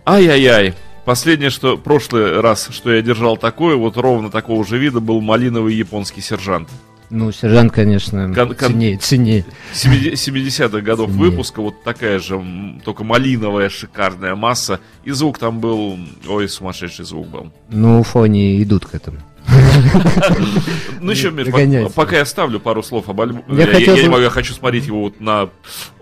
Ай-яй-яй. 0.05 0.75
Последнее, 1.09 1.49
что 1.49 1.79
прошлый 1.79 2.39
раз, 2.43 2.69
что 2.71 2.93
я 2.93 3.01
держал 3.01 3.39
такое, 3.39 3.77
вот 3.77 3.97
ровно 3.97 4.31
такого 4.31 4.63
же 4.63 4.77
вида, 4.77 5.01
был 5.01 5.23
малиновый 5.23 5.75
японский 5.75 6.21
сержант. 6.21 6.69
Ну, 7.09 7.33
сержант, 7.33 7.73
конечно, 7.73 8.31
Кон- 8.35 8.55
кон- 8.55 8.73
ценнее, 8.73 8.99
ценнее. 8.99 9.47
70-х 9.73 10.83
годов 10.83 11.09
Ценнее. 11.09 11.31
выпуска, 11.31 11.63
вот 11.63 11.83
такая 11.83 12.19
же, 12.19 12.39
только 12.85 13.05
малиновая 13.05 13.71
шикарная 13.71 14.35
масса. 14.35 14.81
И 15.03 15.11
звук 15.13 15.39
там 15.39 15.61
был, 15.61 15.99
ой, 16.29 16.47
сумасшедший 16.47 17.07
звук 17.07 17.27
был. 17.29 17.53
Ну, 17.71 18.01
Уфо 18.01 18.25
они 18.25 18.63
идут 18.63 18.85
к 18.85 18.95
этому. 18.95 19.17
Ну 21.01 21.11
еще, 21.11 21.31
Миш, 21.31 21.47
пока 21.95 22.19
я 22.19 22.27
ставлю 22.27 22.61
пару 22.61 22.83
слов 22.83 23.09
об 23.09 23.19
альбоме. 23.23 23.45
Я 23.49 24.03
не 24.03 24.09
могу, 24.11 24.25
я 24.25 24.29
хочу 24.29 24.53
смотреть 24.53 24.85
его 24.85 25.05
вот 25.05 25.21
на... 25.23 25.49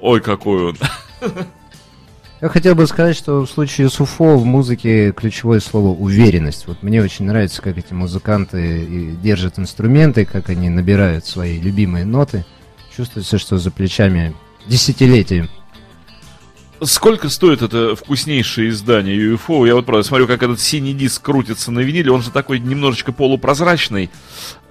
Ой, 0.01 0.21
какой 0.21 0.71
он. 0.71 0.77
Я 2.43 2.51
хотел 2.51 2.75
бы 2.75 2.87
сказать, 2.87 3.17
что 3.17 3.47
в 3.47 3.51
случае 3.51 3.89
с 3.89 3.99
Уфо 3.99 4.37
в 4.37 4.45
музыке 4.45 5.11
ключевое 5.13 5.59
слово 5.61 5.89
уверенность. 5.89 6.67
Вот 6.67 6.83
мне 6.83 7.03
очень 7.03 7.25
нравится, 7.25 7.63
как 7.63 7.79
эти 7.79 7.95
музыканты 7.95 8.85
и 8.85 9.11
держат 9.13 9.59
инструменты, 9.59 10.27
как 10.27 10.51
они 10.51 10.69
набирают 10.69 11.25
свои 11.25 11.59
любимые 11.59 12.05
ноты. 12.05 12.45
Чувствуется, 12.95 13.39
что 13.39 13.57
за 13.57 13.71
плечами 13.71 14.35
десятилетия. 14.67 15.49
Сколько 16.83 17.31
стоит 17.31 17.63
это 17.63 17.97
вкуснейшее 17.97 18.69
издание 18.69 19.17
UFO? 19.17 19.67
Я 19.67 19.75
вот 19.75 19.87
правда 19.87 20.03
смотрю, 20.07 20.27
как 20.27 20.43
этот 20.43 20.61
синий 20.61 20.93
диск 20.93 21.23
крутится 21.23 21.73
на 21.73 21.81
виниле. 21.81 22.13
Он 22.13 22.21
же 22.23 22.31
такой 22.31 22.59
немножечко 22.59 23.13
полупрозрачный. 23.13 24.11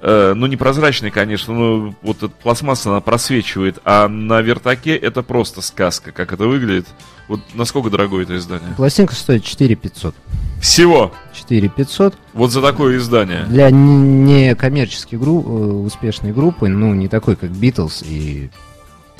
Э, 0.01 0.33
ну, 0.35 0.45
не 0.45 0.55
прозрачный, 0.55 1.09
конечно, 1.09 1.53
но 1.53 1.95
вот 2.03 2.17
эта 2.17 2.27
пластмасса, 2.29 2.91
она 2.91 3.01
просвечивает. 3.01 3.79
А 3.85 4.07
на 4.07 4.41
вертаке 4.41 4.95
это 4.95 5.23
просто 5.23 5.61
сказка, 5.61 6.11
как 6.11 6.31
это 6.31 6.45
выглядит. 6.45 6.85
Вот 7.27 7.39
насколько 7.55 7.89
дорогое 7.89 8.21
это 8.23 8.37
издание? 8.37 8.75
Пластинка 8.77 9.15
стоит 9.15 9.43
4 9.43 9.73
500. 9.75 10.13
Всего! 10.61 11.11
4 11.33 11.69
500. 11.69 12.13
Вот 12.33 12.51
за 12.51 12.61
такое 12.61 12.97
издание. 12.97 13.45
Для 13.45 13.69
н- 13.69 14.25
некоммерческой 14.25 15.17
гру- 15.17 15.41
э, 15.43 15.71
успешной 15.87 16.33
группы, 16.33 16.67
ну, 16.67 16.93
не 16.93 17.07
такой, 17.07 17.35
как 17.35 17.49
Beatles 17.49 18.05
и, 18.07 18.51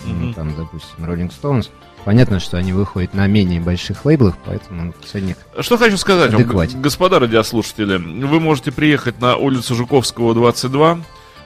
ну, 0.05 0.13
Мгм. 0.13 0.33
там, 0.35 0.55
допустим, 0.55 1.03
Rolling 1.03 1.31
Stones, 1.41 1.69
понятно, 2.05 2.39
что 2.39 2.57
они 2.57 2.71
выходят 2.71 3.13
на 3.13 3.27
менее 3.27 3.59
больших 3.59 4.05
лейблах, 4.05 4.35
поэтому 4.45 4.93
ценник 5.11 5.37
Что 5.59 5.77
хочу 5.77 5.97
сказать 5.97 6.31
вам, 6.31 6.41
Адекватен. 6.41 6.81
господа 6.81 7.19
радиослушатели. 7.19 7.97
Вы 7.97 8.39
можете 8.39 8.71
приехать 8.71 9.19
на 9.19 9.35
улицу 9.35 9.75
Жуковского, 9.75 10.33
22. 10.33 10.99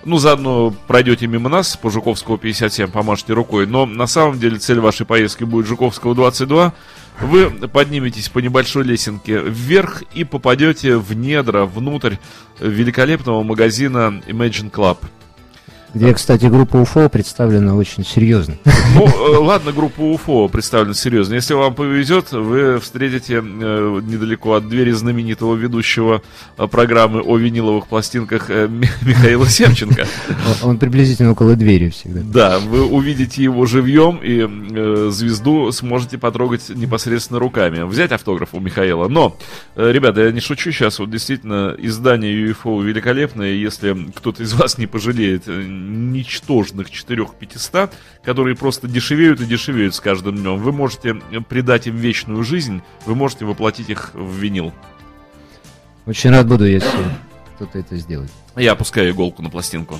Ну, 0.05 0.17
заодно 0.17 0.73
пройдете 0.87 1.27
мимо 1.27 1.49
нас 1.49 1.75
по 1.75 1.89
Жуковского 1.89 2.37
57, 2.37 2.89
помашете 2.89 3.33
рукой. 3.33 3.65
Но 3.67 3.85
на 3.85 4.07
самом 4.07 4.39
деле 4.39 4.57
цель 4.57 4.79
вашей 4.79 5.05
поездки 5.05 5.43
будет 5.43 5.65
Жуковского 5.65 6.13
22. 6.15 6.73
Вы 7.21 7.49
подниметесь 7.49 8.29
по 8.29 8.39
небольшой 8.39 8.85
лесенке 8.85 9.39
вверх 9.41 10.03
и 10.13 10.23
попадете 10.23 10.95
в 10.95 11.13
недра, 11.13 11.65
внутрь 11.65 12.15
великолепного 12.61 13.43
магазина 13.43 14.21
Imagine 14.27 14.71
Club. 14.71 14.99
Где, 15.93 16.13
кстати, 16.13 16.45
группа 16.45 16.77
УФО 16.77 17.09
представлена 17.09 17.75
очень 17.75 18.05
серьезно. 18.05 18.55
Ну, 18.95 19.07
э, 19.07 19.37
ладно, 19.37 19.71
группа 19.71 20.01
УФО 20.01 20.47
представлена 20.47 20.93
серьезно. 20.93 21.33
Если 21.33 21.55
вам 21.55 21.73
повезет, 21.73 22.31
вы 22.31 22.79
встретите 22.79 23.35
э, 23.43 24.01
недалеко 24.03 24.53
от 24.53 24.69
двери 24.69 24.91
знаменитого 24.91 25.55
ведущего 25.55 26.21
э, 26.57 26.67
программы 26.67 27.21
о 27.21 27.37
виниловых 27.37 27.87
пластинках 27.87 28.49
Ми- 28.49 28.87
Михаила 29.01 29.47
Семченко. 29.47 30.05
Он 30.61 30.77
приблизительно 30.77 31.31
около 31.31 31.55
двери 31.55 31.89
всегда. 31.89 32.21
Да, 32.23 32.59
вы 32.59 32.85
увидите 32.85 33.43
его 33.43 33.65
живьем 33.65 34.19
и 34.21 35.09
звезду 35.11 35.71
сможете 35.71 36.17
потрогать 36.17 36.69
непосредственно 36.69 37.39
руками. 37.39 37.83
Взять 37.83 38.11
автограф 38.11 38.49
у 38.53 38.59
Михаила. 38.59 39.07
Но, 39.07 39.35
ребята, 39.75 40.21
я 40.21 40.31
не 40.31 40.39
шучу 40.39 40.71
сейчас. 40.71 40.99
Вот 40.99 41.09
действительно, 41.09 41.75
издание 41.77 42.33
UFO 42.51 42.83
великолепное. 42.83 43.53
Если 43.53 43.95
кто-то 44.15 44.43
из 44.43 44.53
вас 44.53 44.77
не 44.77 44.85
пожалеет 44.87 45.43
ничтожных 45.79 46.89
4-500, 46.89 47.91
которые 48.23 48.55
просто 48.55 48.87
дешевеют 48.87 49.41
и 49.41 49.45
дешевеют 49.45 49.95
с 49.95 49.99
каждым 49.99 50.35
днем, 50.35 50.57
вы 50.57 50.71
можете 50.71 51.15
придать 51.47 51.87
им 51.87 51.95
вечную 51.95 52.43
жизнь, 52.43 52.81
вы 53.05 53.15
можете 53.15 53.45
воплотить 53.45 53.89
их 53.89 54.11
в 54.13 54.35
винил. 54.35 54.73
Очень 56.05 56.31
рад 56.31 56.47
буду, 56.47 56.65
если 56.65 56.89
кто-то 57.55 57.77
это 57.77 57.97
сделает. 57.97 58.31
Я 58.55 58.71
опускаю 58.71 59.11
иголку 59.11 59.41
на 59.41 59.49
пластинку. 59.49 59.99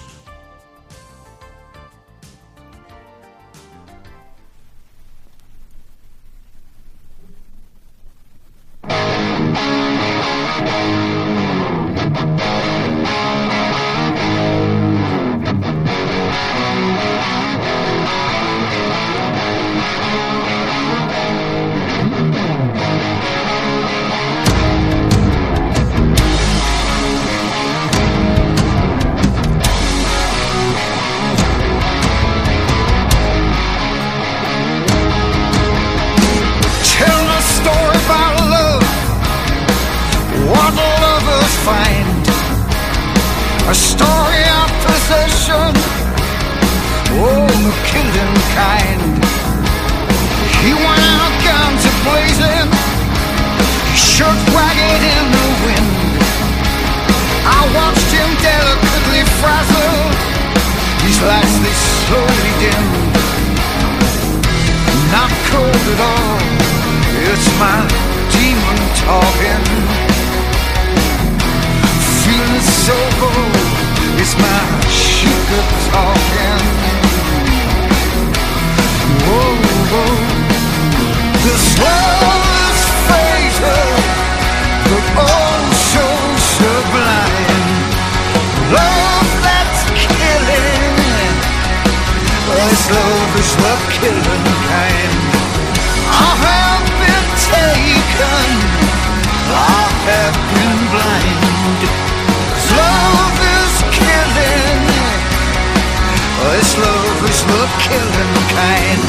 This 106.50 106.76
love 106.80 107.30
is 107.30 107.42
the 107.46 107.62
killing 107.86 108.36
kind. 108.58 109.02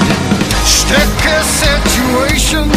Sticky 0.69 1.41
situation. 1.65 2.69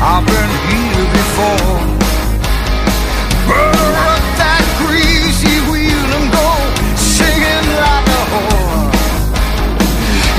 I've 0.00 0.24
been 0.24 0.52
here 0.72 1.08
before. 1.20 1.76
Burn 3.44 3.92
up 4.08 4.24
that 4.40 4.64
greasy 4.80 5.60
wheel 5.68 6.08
and 6.16 6.26
go 6.32 6.48
singing 6.96 7.68
like 7.84 8.08
a 8.08 8.22
whore. 8.32 8.88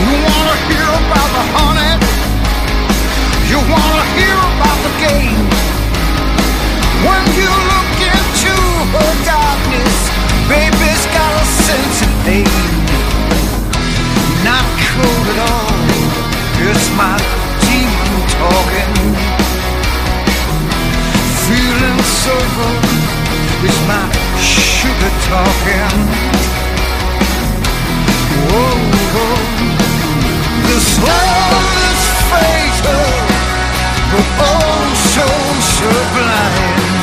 You 0.02 0.18
wanna 0.26 0.58
hear 0.66 0.90
about 1.06 1.30
the 1.38 1.46
honey? 1.54 1.94
You 3.46 3.60
wanna 3.70 4.04
hear 4.18 4.40
about 4.58 4.80
the 4.90 4.94
game? 5.06 5.46
When 7.06 7.24
you 7.38 7.52
look 7.72 7.94
into 8.10 8.54
her 8.90 9.12
darkness, 9.22 9.98
baby's 10.50 11.04
got 11.14 11.32
a 11.38 11.46
sense 11.46 12.02
of 12.02 12.12
pain. 12.26 12.71
At 15.02 15.40
all. 15.50 15.72
It's 16.70 16.88
my 16.94 17.18
demon 17.66 18.14
talking. 18.38 18.94
Feeling 21.46 22.00
so 22.22 22.36
good. 22.58 22.84
It's 23.66 23.82
my 23.90 24.06
sugar 24.38 25.14
talking. 25.30 25.98
Whoa, 28.50 28.78
whoa. 29.14 29.82
This 30.70 30.88
love 31.02 31.76
is 31.90 32.02
fatal, 32.32 33.06
but 34.12 34.28
oh 34.50 34.82
so 35.14 35.28
sublime. 35.76 37.02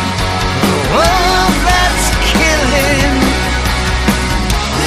Love 0.99 1.57
that's 1.67 2.07
killing. 2.31 3.15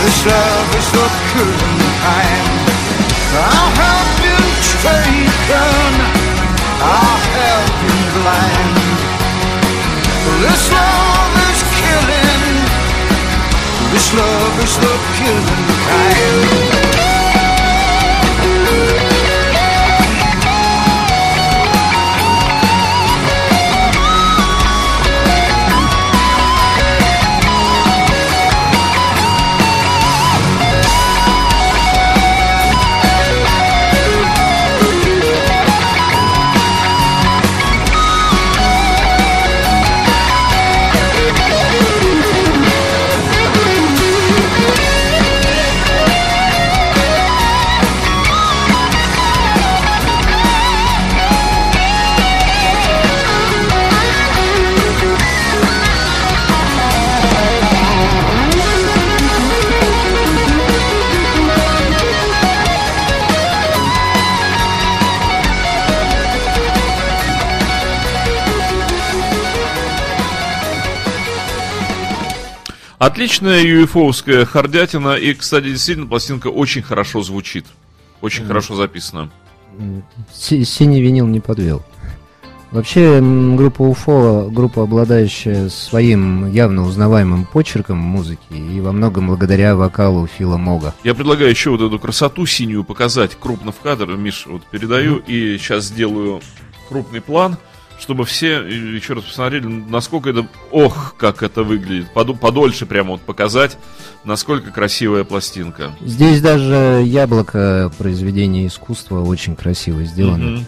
This 0.01 0.17
love 0.25 0.69
is 0.79 0.87
the 0.91 1.07
killing 1.31 1.81
kind. 2.03 2.60
I 3.33 3.63
have 3.79 4.09
been 4.19 4.47
taken. 4.83 5.91
I 6.83 7.07
have 7.37 7.67
been 7.79 8.03
blind. 8.19 8.75
This 10.43 10.63
love 10.75 11.33
is 11.47 11.61
killing. 11.79 12.43
This 13.93 14.07
love 14.13 14.55
is 14.63 14.75
the 14.83 14.93
killing 15.15 15.65
kind. 15.87 16.70
Отличная 73.01 73.63
юэфоуская 73.63 74.45
хардятина. 74.45 75.15
И, 75.15 75.33
кстати, 75.33 75.69
действительно, 75.69 76.05
пластинка 76.05 76.49
очень 76.49 76.83
хорошо 76.83 77.23
звучит. 77.23 77.65
Очень 78.21 78.45
хорошо 78.45 78.75
записана. 78.75 79.31
Синий 80.31 81.01
винил 81.01 81.25
не 81.25 81.39
подвел. 81.39 81.81
Вообще, 82.69 83.19
группа 83.19 83.81
УФО, 83.81 84.51
группа, 84.51 84.83
обладающая 84.83 85.69
своим 85.69 86.51
явно 86.51 86.83
узнаваемым 86.83 87.45
почерком 87.45 87.97
музыки, 87.97 88.53
и 88.53 88.79
во 88.79 88.91
многом 88.91 89.25
благодаря 89.25 89.75
вокалу 89.75 90.27
Фила 90.27 90.57
Мога. 90.57 90.93
Я 91.03 91.15
предлагаю 91.15 91.49
еще 91.49 91.71
вот 91.71 91.81
эту 91.81 91.97
красоту 91.97 92.45
синюю 92.45 92.83
показать 92.83 93.35
крупно 93.35 93.71
в 93.71 93.79
кадр. 93.79 94.15
Миш, 94.15 94.45
вот 94.45 94.61
передаю 94.69 95.17
и 95.17 95.57
сейчас 95.57 95.85
сделаю 95.85 96.39
крупный 96.87 97.19
план, 97.21 97.57
чтобы 98.01 98.25
все 98.25 98.61
еще 98.61 99.13
раз 99.13 99.23
посмотрели, 99.23 99.65
насколько 99.67 100.31
это... 100.31 100.47
Ох, 100.71 101.15
как 101.17 101.43
это 101.43 101.61
выглядит. 101.63 102.11
Подольше 102.13 102.85
прямо 102.85 103.11
вот 103.11 103.21
показать, 103.21 103.77
насколько 104.25 104.71
красивая 104.71 105.23
пластинка. 105.23 105.95
Здесь 106.01 106.41
даже 106.41 107.03
яблоко 107.05 107.91
произведения 107.97 108.65
искусства 108.67 109.21
очень 109.21 109.55
красиво 109.55 110.03
сделано. 110.03 110.65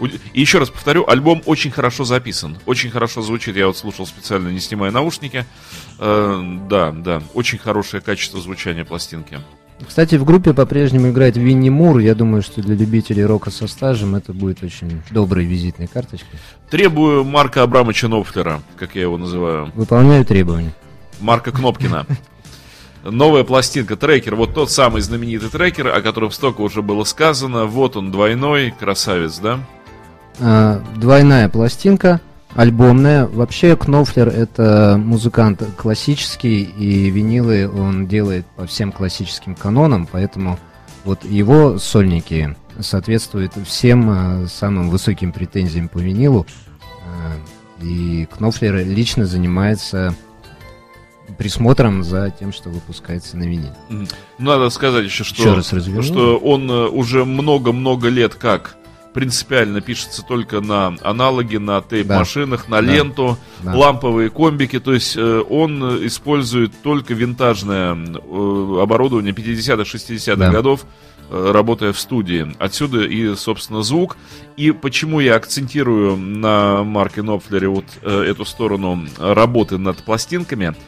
Уд- 0.00 0.18
И 0.32 0.40
еще 0.40 0.58
раз 0.58 0.70
повторю, 0.70 1.04
альбом 1.06 1.40
очень 1.46 1.70
хорошо 1.70 2.02
записан, 2.04 2.56
очень 2.66 2.90
хорошо 2.90 3.22
звучит. 3.22 3.54
Я 3.54 3.68
вот 3.68 3.76
слушал 3.76 4.06
специально, 4.06 4.48
не 4.48 4.58
снимая 4.58 4.90
наушники. 4.90 5.44
Э, 6.00 6.42
да, 6.68 6.90
да, 6.90 7.22
очень 7.34 7.58
хорошее 7.58 8.02
качество 8.02 8.40
звучания 8.40 8.84
пластинки. 8.84 9.38
Кстати, 9.86 10.14
в 10.16 10.24
группе 10.24 10.54
по-прежнему 10.54 11.10
играет 11.10 11.36
Винни 11.36 11.68
Мур. 11.68 11.98
Я 11.98 12.14
думаю, 12.14 12.42
что 12.42 12.62
для 12.62 12.74
любителей 12.74 13.24
рока 13.24 13.50
со 13.50 13.66
стажем 13.66 14.14
это 14.14 14.32
будет 14.32 14.62
очень 14.62 15.02
доброй 15.10 15.44
визитной 15.44 15.88
карточкой. 15.88 16.38
Требую 16.70 17.24
Марка 17.24 17.62
Абрамовича 17.62 18.08
Нопфлера, 18.08 18.60
как 18.76 18.94
я 18.94 19.02
его 19.02 19.18
называю. 19.18 19.72
Выполняю 19.74 20.24
требования. 20.24 20.72
Марка 21.20 21.52
Кнопкина. 21.52 22.06
Новая 23.04 23.44
пластинка, 23.44 23.96
трекер, 23.96 24.34
вот 24.34 24.54
тот 24.54 24.70
самый 24.70 25.02
знаменитый 25.02 25.50
трекер, 25.50 25.88
о 25.88 26.00
котором 26.00 26.30
столько 26.30 26.62
уже 26.62 26.80
было 26.80 27.04
сказано. 27.04 27.66
Вот 27.66 27.96
он, 27.96 28.10
двойной, 28.10 28.72
красавец, 28.78 29.38
да? 29.40 29.60
А, 30.40 30.82
двойная 30.96 31.50
пластинка, 31.50 32.22
альбомная. 32.54 33.26
Вообще 33.26 33.76
Кнофлер 33.76 34.28
это 34.28 34.96
музыкант 34.98 35.62
классический, 35.76 36.62
и 36.62 37.10
винилы 37.10 37.68
он 37.68 38.06
делает 38.06 38.46
по 38.56 38.66
всем 38.66 38.92
классическим 38.92 39.54
канонам, 39.54 40.08
поэтому 40.10 40.58
вот 41.04 41.24
его 41.24 41.78
сольники 41.78 42.56
соответствуют 42.80 43.52
всем 43.66 44.08
а, 44.10 44.46
самым 44.48 44.90
высоким 44.90 45.32
претензиям 45.32 45.88
по 45.88 45.98
винилу. 45.98 46.46
А, 47.06 47.32
и 47.82 48.26
Кнофлер 48.36 48.76
лично 48.76 49.26
занимается 49.26 50.14
присмотром 51.38 52.02
за 52.04 52.30
тем, 52.30 52.52
что 52.52 52.70
выпускается 52.70 53.36
на 53.36 53.44
виниле. 53.44 53.74
Мгм. 53.88 54.08
Надо 54.38 54.70
сказать 54.70 55.04
еще, 55.04 55.24
что, 55.24 55.42
Еще 55.42 55.54
раз 55.54 55.72
разверну. 55.72 56.02
что 56.02 56.36
он 56.38 56.70
э, 56.70 56.86
уже 56.86 57.24
много-много 57.24 58.08
лет 58.08 58.34
как 58.34 58.76
принципиально 59.14 59.80
пишется 59.80 60.22
только 60.22 60.60
на 60.60 60.96
аналоги, 61.02 61.56
на 61.56 61.80
тейп-машинах, 61.80 62.68
на 62.68 62.82
Да. 62.82 62.92
ленту, 62.92 63.38
Да. 63.62 63.74
ламповые 63.74 64.28
комбики. 64.28 64.78
То 64.80 64.92
есть 64.92 65.16
э, 65.16 65.42
он 65.48 66.04
использует 66.06 66.72
только 66.82 67.14
винтажное 67.14 67.94
э, 67.94 68.78
оборудование 68.82 69.32
50-х, 69.32 69.84
60-х 69.84 70.36
Да. 70.36 70.50
годов, 70.50 70.84
э, 71.30 71.50
работая 71.52 71.92
в 71.92 71.98
студии. 71.98 72.52
Отсюда 72.58 73.04
и, 73.04 73.34
собственно, 73.36 73.82
звук. 73.82 74.16
И 74.56 74.72
почему 74.72 75.20
я 75.20 75.36
акцентирую 75.36 76.16
на 76.16 76.82
Марке 76.82 77.22
Нопфлере 77.22 77.68
вот 77.68 77.86
эту 78.02 78.44
сторону 78.44 79.06
работы 79.18 79.78
над 79.78 80.02
пластинками– 80.04 80.74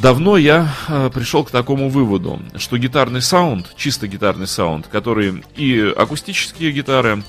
Давно 0.00 0.36
я 0.36 0.72
э, 0.86 1.10
пришел 1.12 1.42
к 1.42 1.50
такому 1.50 1.88
выводу, 1.88 2.40
что 2.56 2.78
гитарный 2.78 3.20
саунд, 3.20 3.74
чисто 3.76 4.06
гитарный 4.06 4.46
саунд, 4.46 4.86
который 4.86 5.42
и 5.56 5.92
акустические 5.96 6.70
гитары, 6.70 7.24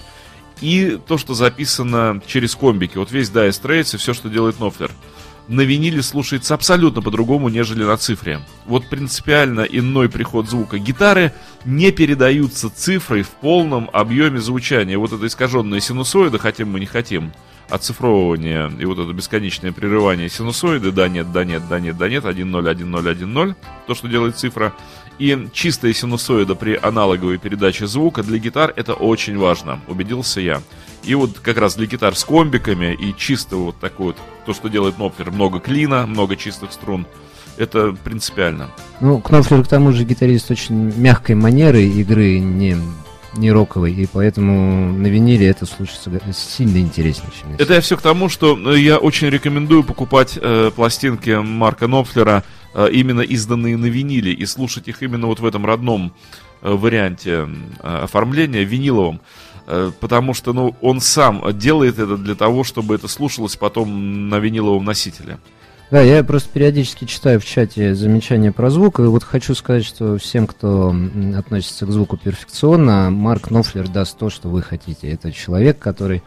и 0.61 0.99
то, 1.07 1.17
что 1.17 1.33
записано 1.33 2.21
через 2.27 2.55
комбики, 2.55 2.97
вот 2.97 3.11
весь 3.11 3.29
Dire 3.29 3.49
Straits 3.49 3.95
и 3.95 3.97
все, 3.97 4.13
что 4.13 4.29
делает 4.29 4.59
Нофлер, 4.59 4.91
на 5.47 5.61
виниле 5.61 6.03
слушается 6.03 6.53
абсолютно 6.53 7.01
по-другому, 7.01 7.49
нежели 7.49 7.83
на 7.83 7.97
цифре. 7.97 8.39
Вот 8.67 8.87
принципиально 8.87 9.61
иной 9.61 10.07
приход 10.07 10.47
звука. 10.47 10.77
Гитары 10.77 11.33
не 11.65 11.91
передаются 11.91 12.69
цифрой 12.69 13.23
в 13.23 13.29
полном 13.29 13.89
объеме 13.91 14.39
звучания. 14.39 14.95
Вот 14.99 15.11
это 15.11 15.25
искаженная 15.25 15.79
синусоида, 15.79 16.37
хотим 16.37 16.69
мы 16.71 16.79
не 16.79 16.85
хотим, 16.85 17.33
оцифровывание 17.69 18.71
и 18.79 18.85
вот 18.85 18.99
это 18.99 19.13
бесконечное 19.13 19.71
прерывание 19.71 20.29
синусоиды, 20.29 20.91
да, 20.91 21.07
нет, 21.07 21.31
да, 21.31 21.43
нет, 21.43 21.63
да, 21.69 21.79
нет, 21.79 21.97
да, 21.97 22.09
нет, 22.09 22.25
1, 22.25 22.49
0, 22.49 22.69
1, 22.69 22.91
0, 22.91 23.09
1, 23.09 23.33
0, 23.33 23.55
то, 23.87 23.95
что 23.95 24.07
делает 24.07 24.37
цифра, 24.37 24.73
и 25.19 25.47
чистая 25.51 25.93
синусоида 25.93 26.55
при 26.55 26.79
аналоговой 26.81 27.37
передаче 27.37 27.87
звука 27.87 28.23
для 28.23 28.37
гитар 28.37 28.73
это 28.75 28.93
очень 28.93 29.37
важно, 29.37 29.81
убедился 29.87 30.41
я. 30.41 30.61
И 31.03 31.13
вот 31.15 31.39
как 31.39 31.57
раз 31.57 31.75
для 31.75 31.85
гитар 31.85 32.15
с 32.15 32.23
комбиками 32.23 32.93
и 32.93 33.15
чисто 33.15 33.57
вот 33.57 33.79
такой 33.79 34.07
вот, 34.07 34.17
то, 34.45 34.53
что 34.53 34.69
делает 34.69 34.97
Нопфер, 34.97 35.31
много 35.31 35.59
клина, 35.59 36.05
много 36.07 36.35
чистых 36.35 36.71
струн, 36.71 37.05
это 37.57 37.95
принципиально. 38.03 38.69
Ну, 39.01 39.19
Кнофлер, 39.19 39.63
к 39.63 39.67
тому 39.67 39.91
же, 39.91 40.05
гитарист 40.05 40.49
очень 40.51 40.93
мягкой 40.95 41.35
манеры 41.35 41.83
игры, 41.83 42.39
не, 42.39 42.77
не 43.33 43.51
роковой, 43.51 43.93
и 43.93 44.05
поэтому 44.05 44.91
на 44.93 45.07
виниле 45.07 45.47
это 45.47 45.65
слушается 45.65 46.11
сильно 46.33 46.77
интереснее, 46.77 47.31
чем 47.39 47.53
Это 47.57 47.73
я 47.75 47.81
все 47.81 47.97
к 47.97 48.01
тому, 48.01 48.29
что 48.29 48.57
э, 48.73 48.79
я 48.79 48.97
очень 48.97 49.29
рекомендую 49.29 49.83
покупать 49.83 50.37
э, 50.41 50.71
пластинки 50.75 51.31
Марка 51.31 51.87
Нопфлера, 51.87 52.43
э, 52.73 52.89
именно 52.91 53.21
изданные 53.21 53.77
на 53.77 53.85
виниле, 53.85 54.33
и 54.33 54.45
слушать 54.45 54.87
их 54.87 55.01
именно 55.03 55.27
вот 55.27 55.39
в 55.39 55.45
этом 55.45 55.65
родном 55.65 56.13
э, 56.61 56.71
варианте 56.71 57.47
э, 57.81 58.03
оформления, 58.03 58.63
виниловом. 58.63 59.21
Э, 59.67 59.91
Потому 59.99 60.33
что 60.33 60.53
ну, 60.53 60.75
он 60.81 60.99
сам 60.99 61.43
делает 61.57 61.99
это 61.99 62.17
для 62.17 62.35
того, 62.35 62.63
чтобы 62.63 62.95
это 62.95 63.07
слушалось 63.07 63.55
потом 63.55 64.29
на 64.29 64.39
виниловом 64.39 64.85
носителе. 64.85 65.37
Да, 65.91 66.01
я 66.01 66.23
просто 66.23 66.49
периодически 66.53 67.05
читаю 67.05 67.39
в 67.39 67.45
чате 67.45 67.95
замечания 67.95 68.51
про 68.51 68.69
звук, 68.69 68.99
и 68.99 69.03
вот 69.03 69.23
хочу 69.23 69.55
сказать, 69.55 69.83
что 69.83 70.19
всем, 70.19 70.45
кто 70.45 70.95
относится 71.35 71.87
к 71.87 71.91
звуку 71.91 72.15
перфекционно, 72.15 73.09
Марк 73.09 73.49
Нофлер 73.49 73.87
даст 73.87 74.15
то, 74.19 74.29
что 74.29 74.49
вы 74.49 74.61
хотите. 74.61 75.09
Это 75.09 75.31
человек, 75.31 75.79
который 75.79 76.21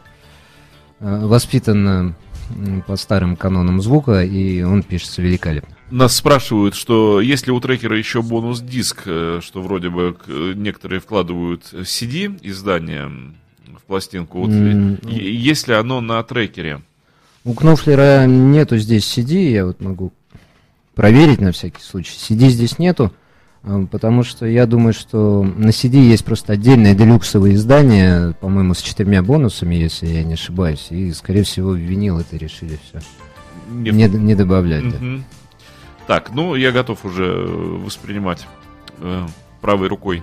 э, 0.98 1.26
воспитан 1.26 2.16
э, 2.50 2.82
по 2.88 2.96
старым 2.96 3.36
канонам 3.36 3.80
звука, 3.80 4.24
и 4.24 4.62
он 4.62 4.82
пишется 4.82 5.22
великолепно. 5.22 5.76
Нас 5.92 6.16
спрашивают, 6.16 6.74
что 6.74 7.20
есть 7.20 7.46
ли 7.46 7.52
у 7.52 7.60
трекера 7.60 7.96
еще 7.96 8.20
бонус-диск, 8.20 9.02
э, 9.06 9.38
что 9.44 9.62
вроде 9.62 9.90
бы 9.90 10.16
некоторые 10.56 10.98
вкладывают 10.98 11.72
CD 11.72 12.36
издание 12.42 13.08
в 13.78 13.84
пластинку. 13.86 14.40
Вот, 14.40 14.50
е- 14.50 15.34
есть 15.36 15.68
ли 15.68 15.74
оно 15.74 16.00
на 16.00 16.20
трекере? 16.24 16.82
У 17.44 17.54
Кнофлера 17.54 18.26
нету 18.26 18.78
здесь 18.78 19.04
CD, 19.18 19.50
я 19.50 19.66
вот 19.66 19.80
могу 19.80 20.12
проверить 20.94 21.40
на 21.40 21.50
всякий 21.52 21.82
случай. 21.82 22.12
CD 22.16 22.48
здесь 22.48 22.78
нету, 22.78 23.12
э, 23.64 23.86
потому 23.90 24.22
что 24.22 24.46
я 24.46 24.66
думаю, 24.66 24.92
что 24.92 25.42
на 25.42 25.70
CD 25.70 25.96
есть 25.96 26.24
просто 26.24 26.52
отдельное 26.52 26.94
делюксовое 26.94 27.54
издание, 27.54 28.34
по-моему, 28.40 28.74
с 28.74 28.80
четырьмя 28.82 29.22
бонусами, 29.22 29.74
если 29.74 30.06
я 30.06 30.22
не 30.22 30.34
ошибаюсь, 30.34 30.86
и, 30.90 31.12
скорее 31.12 31.42
всего, 31.42 31.72
винил 31.74 32.18
это 32.20 32.36
решили 32.36 32.78
все. 32.84 33.00
Не 33.70 33.90
Не, 33.90 34.08
не 34.08 34.34
добавлять. 34.36 34.88
да. 34.88 34.96
Мгм. 34.98 35.24
Так, 36.06 36.32
ну 36.34 36.54
я 36.54 36.70
готов 36.72 37.04
уже 37.04 37.24
э, 37.24 37.78
воспринимать 37.84 38.46
э, 38.98 39.26
правой 39.60 39.88
рукой 39.88 40.22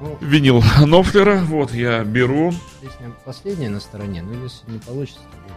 Ну. 0.00 0.16
винил 0.20 0.62
Нофлера. 0.86 1.40
Вот 1.46 1.72
я 1.74 2.04
беру. 2.04 2.52
Песня 2.80 3.10
последняя 3.24 3.70
на 3.70 3.80
стороне, 3.80 4.22
но 4.22 4.34
если 4.44 4.70
не 4.70 4.78
получится, 4.78 5.20
то. 5.20 5.54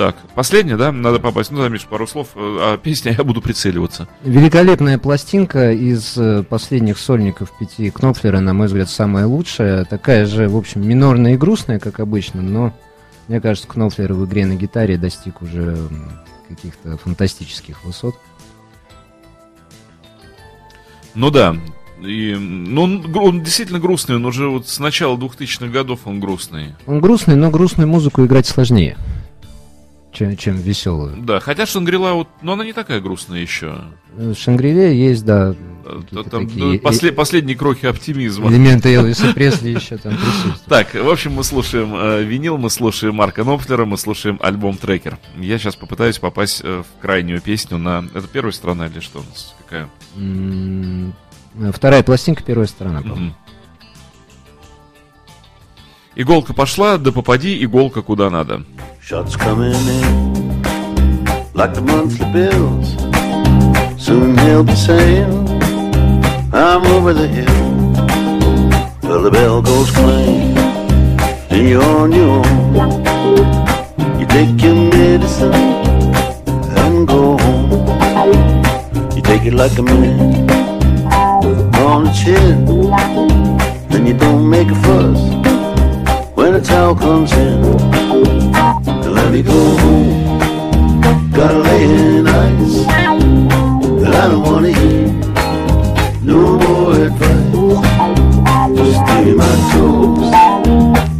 Так, 0.00 0.16
последняя, 0.34 0.78
да? 0.78 0.92
Надо 0.92 1.18
попасть. 1.18 1.50
Ну, 1.50 1.58
да, 1.58 1.68
Миш, 1.68 1.84
пару 1.84 2.06
слов. 2.06 2.28
э, 2.34 2.38
А 2.38 2.78
песня 2.78 3.14
я 3.18 3.22
буду 3.22 3.42
прицеливаться. 3.42 4.08
Великолепная 4.24 4.96
пластинка 4.96 5.72
из 5.72 6.16
э, 6.16 6.42
последних 6.42 6.96
сольников 6.98 7.52
пяти 7.58 7.90
Кнопфлера, 7.90 8.40
на 8.40 8.54
мой 8.54 8.68
взгляд, 8.68 8.88
самая 8.88 9.26
лучшая. 9.26 9.84
Такая 9.84 10.24
же, 10.24 10.48
в 10.48 10.56
общем, 10.56 10.88
минорная 10.88 11.34
и 11.34 11.36
грустная, 11.36 11.78
как 11.78 12.00
обычно, 12.00 12.40
но 12.40 12.72
мне 13.28 13.42
кажется, 13.42 13.68
Кнопфлер 13.68 14.14
в 14.14 14.24
игре 14.24 14.46
на 14.46 14.54
гитаре 14.54 14.96
достиг 14.96 15.42
уже 15.42 15.76
каких-то 16.48 16.96
фантастических 16.96 17.84
высот. 17.84 18.14
Ну 21.14 21.30
да. 21.30 21.54
И, 22.00 22.34
ну, 22.40 22.84
он, 22.84 23.16
он 23.16 23.42
действительно 23.42 23.78
грустный, 23.78 24.16
он 24.16 24.24
уже 24.24 24.48
вот 24.48 24.66
с 24.66 24.78
начала 24.78 25.18
2000-х 25.18 25.66
годов 25.66 26.00
он 26.06 26.20
грустный. 26.20 26.74
Он 26.86 27.00
грустный, 27.00 27.36
но 27.36 27.50
грустную 27.50 27.86
музыку 27.86 28.24
играть 28.24 28.46
сложнее, 28.46 28.96
чем, 30.12 30.36
чем 30.36 30.56
веселую. 30.56 31.16
Да, 31.22 31.40
хотя 31.40 31.66
Шангрила, 31.66 32.12
вот, 32.12 32.28
но 32.42 32.52
она 32.52 32.64
не 32.64 32.72
такая 32.72 33.00
грустная 33.00 33.40
еще. 33.40 33.84
В 34.16 34.34
Шангриле 34.34 34.96
есть, 34.98 35.24
да, 35.24 35.54
Э, 35.90 36.22
Там 36.30 36.46
такие 36.46 36.76
э, 36.76 36.78
после- 36.78 37.12
последние 37.12 37.56
крохи 37.56 37.86
оптимизма. 37.86 38.50
элементы 38.50 38.92
Элвиса 38.94 39.32
Пресли 39.34 39.70
еще 39.70 39.96
там 39.96 40.14
присутствуют. 40.14 40.64
Так, 40.66 40.94
в 40.94 41.08
общем, 41.08 41.32
мы 41.32 41.44
слушаем 41.44 41.94
э, 41.94 42.22
винил, 42.22 42.58
мы 42.58 42.70
слушаем 42.70 43.14
Марка 43.14 43.44
Нопфлера, 43.44 43.84
мы 43.84 43.96
слушаем 43.96 44.38
альбом 44.42 44.76
Трекер. 44.76 45.18
Я 45.38 45.58
сейчас 45.58 45.76
попытаюсь 45.76 46.18
попасть 46.18 46.60
э, 46.62 46.82
в 46.82 47.00
крайнюю 47.02 47.40
песню 47.40 47.78
на... 47.78 48.04
Это 48.14 48.26
первая 48.28 48.52
страна 48.52 48.86
или 48.86 49.00
что 49.00 49.20
у 49.20 49.22
нас? 49.22 49.54
Какая? 49.64 49.88
Вторая 51.72 52.02
пластинка, 52.02 52.42
первая 52.44 52.66
сторона, 52.68 53.00
по-моему. 53.02 53.26
Мгм. 53.26 53.34
Иголка 56.16 56.52
пошла, 56.52 56.98
да 56.98 57.12
попади 57.12 57.62
иголка 57.62 58.02
куда 58.02 58.30
надо. 58.30 58.62
Then 83.90 84.06
you 84.06 84.14
don't 84.14 84.48
make 84.48 84.70
a 84.70 84.74
fuss 84.74 85.39
the 86.60 86.66
towel 86.66 86.94
comes 86.94 87.32
in. 87.32 87.60
Now 88.84 89.10
let 89.10 89.32
me 89.32 89.42
go 89.42 89.76
home. 89.78 90.38
Gotta 91.32 91.58
lay 91.58 91.84
in 91.84 92.26
ice. 92.26 92.84
But 94.00 94.14
I 94.14 94.28
don't 94.28 94.42
wanna 94.42 94.72
hear 94.72 95.08
no 96.22 96.58
more 96.58 96.92
advice. 97.06 97.78
Just 98.76 99.00
give 99.06 99.26
me 99.26 99.34
my 99.34 99.54
toes. 99.72 100.30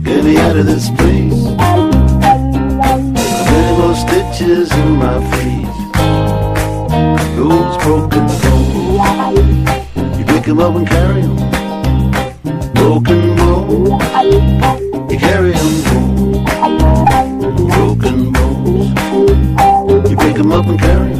Get 0.04 0.24
me 0.24 0.36
out 0.38 0.56
of 0.56 0.66
this 0.66 0.90
place. 0.90 1.42
Many 3.50 3.72
more 3.78 3.94
stitches 3.94 4.70
in 4.72 4.90
my 4.96 5.18
face. 5.32 5.78
Those 7.36 7.76
broken 7.84 8.26
bones. 8.42 10.18
You 10.18 10.24
pick 10.24 10.48
'em 10.48 10.60
up 10.60 10.74
and 10.76 10.86
carry 10.86 11.22
'em. 11.22 11.36
Broken. 12.74 13.39
You 13.70 15.16
carry 15.16 15.52
'em 15.54 15.68
home. 15.86 16.44
Broken 17.68 18.32
bones. 18.32 18.88
You 20.10 20.16
pick 20.16 20.38
'em 20.38 20.50
up 20.50 20.66
and 20.66 20.80
carry 20.80 21.12
'em. 21.12 21.19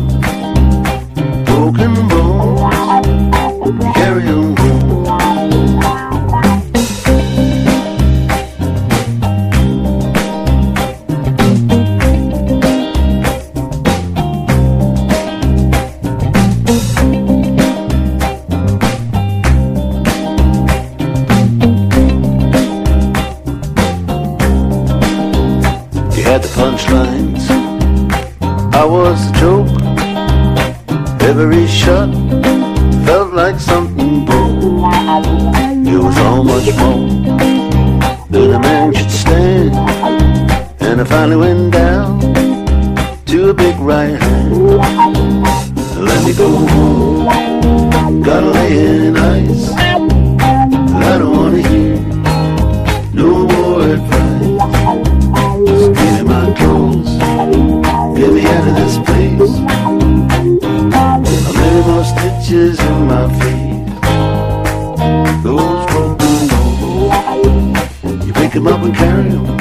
Pick 68.50 68.56
'em 68.56 68.66
up 68.66 68.82
and 68.82 68.94
carry 68.96 69.30
'em. 69.30 69.59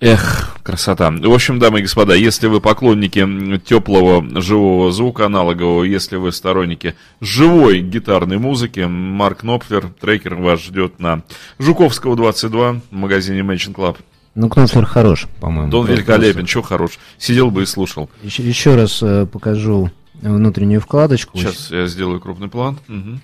Эх, 0.00 0.56
красота. 0.62 1.10
В 1.10 1.32
общем, 1.32 1.58
дамы 1.58 1.78
и 1.78 1.82
господа, 1.82 2.14
если 2.14 2.46
вы 2.46 2.60
поклонники 2.60 3.58
теплого 3.64 4.40
живого 4.42 4.92
звука 4.92 5.26
аналогового, 5.26 5.84
если 5.84 6.16
вы 6.16 6.32
сторонники 6.32 6.94
живой 7.20 7.80
гитарной 7.80 8.38
музыки, 8.38 8.80
Марк 8.80 9.44
Нопфлер, 9.44 9.88
трекер 10.00 10.34
вас 10.34 10.62
ждет 10.62 10.98
на 10.98 11.22
Жуковского 11.58 12.16
22 12.16 12.72
в 12.90 12.94
магазине 12.94 13.40
Mansion 13.40 13.72
Club. 13.74 13.96
Ну, 14.34 14.48
Кнофлер 14.48 14.84
хорош, 14.84 15.26
по-моему. 15.40 15.70
Да 15.70 15.78
он 15.78 15.86
Просто- 15.86 16.02
великолепен, 16.02 16.46
что 16.48 16.62
хорош. 16.62 16.98
Сидел 17.18 17.52
бы 17.52 17.62
и 17.62 17.66
слушал. 17.66 18.10
Еще, 18.24 18.42
еще 18.42 18.74
раз 18.74 19.00
э, 19.00 19.26
покажу 19.26 19.90
внутреннюю 20.20 20.80
вкладочку. 20.80 21.38
Сейчас 21.38 21.70
я 21.70 21.86
сделаю 21.86 22.20
крупный 22.20 22.48
план. 22.48 22.78
Мгм. 22.88 23.20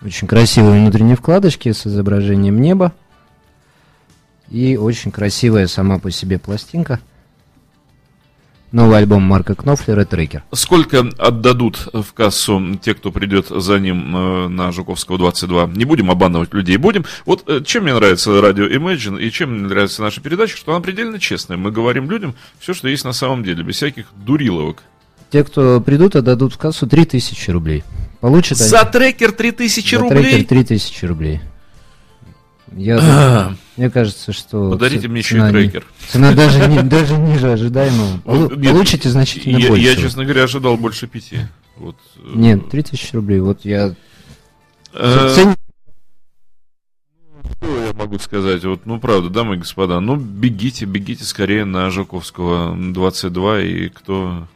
Очень 0.00 0.26
красивые 0.26 0.80
внутренние 0.80 1.16
вкладочки 1.16 1.70
с 1.70 1.86
изображением 1.86 2.60
неба. 2.62 2.92
И 4.52 4.76
очень 4.76 5.10
красивая 5.10 5.66
сама 5.66 5.98
по 5.98 6.10
себе 6.10 6.38
пластинка. 6.38 7.00
Новый 8.70 8.98
альбом 8.98 9.22
Марка 9.22 9.54
Кнофлера 9.54 10.04
«Трекер». 10.06 10.44
Сколько 10.52 11.00
отдадут 11.18 11.88
в 11.92 12.12
кассу 12.14 12.76
те, 12.82 12.94
кто 12.94 13.10
придет 13.12 13.48
за 13.48 13.78
ним 13.78 14.16
э, 14.16 14.48
на 14.48 14.72
Жуковского 14.72 15.18
22? 15.18 15.68
Не 15.74 15.84
будем 15.84 16.10
обманывать 16.10 16.54
людей, 16.54 16.76
будем. 16.78 17.04
Вот 17.26 17.44
э, 17.48 17.62
чем 17.64 17.84
мне 17.84 17.94
нравится 17.94 18.40
радио 18.40 18.64
Imagine 18.66 19.20
и 19.22 19.30
чем 19.30 19.52
мне 19.58 19.68
нравится 19.68 20.00
наша 20.02 20.20
передача, 20.22 20.56
что 20.56 20.72
она 20.72 20.80
предельно 20.82 21.18
честная. 21.18 21.58
Мы 21.58 21.70
говорим 21.70 22.10
людям 22.10 22.34
все, 22.60 22.72
что 22.72 22.88
есть 22.88 23.04
на 23.04 23.12
самом 23.12 23.42
деле, 23.42 23.62
без 23.62 23.76
всяких 23.76 24.06
дуриловок. 24.16 24.82
Те, 25.30 25.44
кто 25.44 25.80
придут, 25.80 26.16
отдадут 26.16 26.54
в 26.54 26.58
кассу 26.58 26.86
3000 26.86 27.50
рублей. 27.50 27.84
Получат 28.20 28.58
они- 28.60 28.68
За 28.70 28.84
трекер 28.84 29.32
3000 29.32 29.94
за 29.96 30.00
рублей? 30.00 30.22
трекер 30.22 30.46
3000 30.48 31.04
рублей. 31.04 31.40
Я, 32.74 33.54
мне 33.76 33.90
кажется, 33.90 34.32
что... 34.32 34.70
Подарите 34.70 35.08
мне 35.08 35.20
еще 35.20 35.38
и 35.38 35.50
трекер. 35.50 35.86
Цена 36.08 36.32
даже, 36.32 36.66
не- 36.68 36.82
даже 36.82 37.16
ниже 37.16 37.52
ожидаемого. 37.52 38.20
Нет, 38.56 38.72
Получите 38.72 39.08
значительно 39.08 39.56
я, 39.58 39.68
больше. 39.68 39.84
Я, 39.84 39.96
честно 39.96 40.24
говоря, 40.24 40.44
ожидал 40.44 40.76
больше 40.76 41.06
пяти. 41.06 41.38
Вот, 41.76 41.96
э, 42.16 42.20
Нет, 42.34 42.68
3000 42.70 43.14
рублей. 43.16 43.40
Вот 43.40 43.64
я... 43.64 43.94
э, 44.92 45.32
цен- 45.34 45.56
Что 47.58 47.86
я 47.86 47.92
могу 47.94 48.18
сказать? 48.18 48.62
Вот, 48.64 48.84
ну, 48.84 49.00
правда, 49.00 49.30
дамы 49.30 49.54
и 49.54 49.58
господа, 49.58 50.00
ну, 50.00 50.16
бегите, 50.16 50.84
бегите 50.84 51.24
скорее 51.24 51.64
на 51.64 51.90
Жуковского 51.90 52.76
22, 52.76 53.60
и 53.60 53.88
кто... 53.88 54.46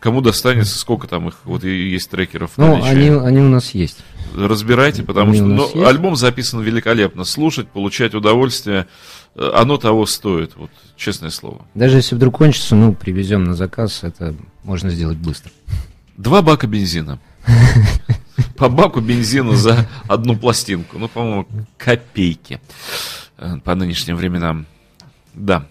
Кому 0.00 0.20
достанется, 0.20 0.78
сколько 0.78 1.06
там 1.08 1.28
их, 1.28 1.34
вот 1.44 1.64
и 1.64 1.88
есть 1.90 2.10
трекеров 2.10 2.52
Ну, 2.56 2.82
они, 2.84 3.08
они 3.08 3.40
у 3.40 3.48
нас 3.48 3.70
есть. 3.70 3.98
Разбирайте, 4.36 5.02
потому 5.02 5.30
они 5.30 5.38
что 5.38 5.46
ну, 5.46 5.62
есть. 5.62 5.76
альбом 5.76 6.14
записан 6.14 6.60
великолепно. 6.60 7.24
Слушать, 7.24 7.68
получать 7.68 8.14
удовольствие, 8.14 8.86
э, 9.34 9.50
оно 9.54 9.78
того 9.78 10.04
стоит, 10.04 10.56
вот, 10.56 10.70
честное 10.96 11.30
слово. 11.30 11.64
Даже 11.74 11.96
если 11.96 12.14
вдруг 12.14 12.38
кончится, 12.38 12.76
ну, 12.76 12.92
привезем 12.92 13.44
на 13.44 13.54
заказ, 13.54 14.00
это 14.02 14.34
можно 14.62 14.90
сделать 14.90 15.16
быстро. 15.16 15.50
Два 16.16 16.42
бака 16.42 16.66
бензина. 16.66 17.18
По 18.56 18.68
баку 18.68 19.00
бензина 19.00 19.56
за 19.56 19.88
одну 20.06 20.36
пластинку. 20.36 20.98
Ну, 20.98 21.08
по-моему, 21.08 21.46
копейки 21.78 22.60
э, 23.38 23.56
по 23.64 23.74
нынешним 23.74 24.16
временам. 24.16 24.66
Да. 25.34 25.66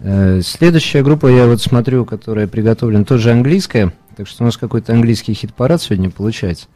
Э, 0.00 0.40
Следующая 0.42 1.02
группа, 1.02 1.26
я 1.26 1.46
вот 1.46 1.62
смотрю, 1.62 2.04
которая 2.04 2.46
приготовлена, 2.46 3.04
тоже 3.04 3.32
английская. 3.32 3.92
Так 4.16 4.26
что 4.26 4.42
у 4.42 4.46
нас 4.46 4.56
какой-то 4.56 4.92
английский 4.92 5.34
хит-парад 5.34 5.80
сегодня 5.82 6.10
получается. 6.10 6.66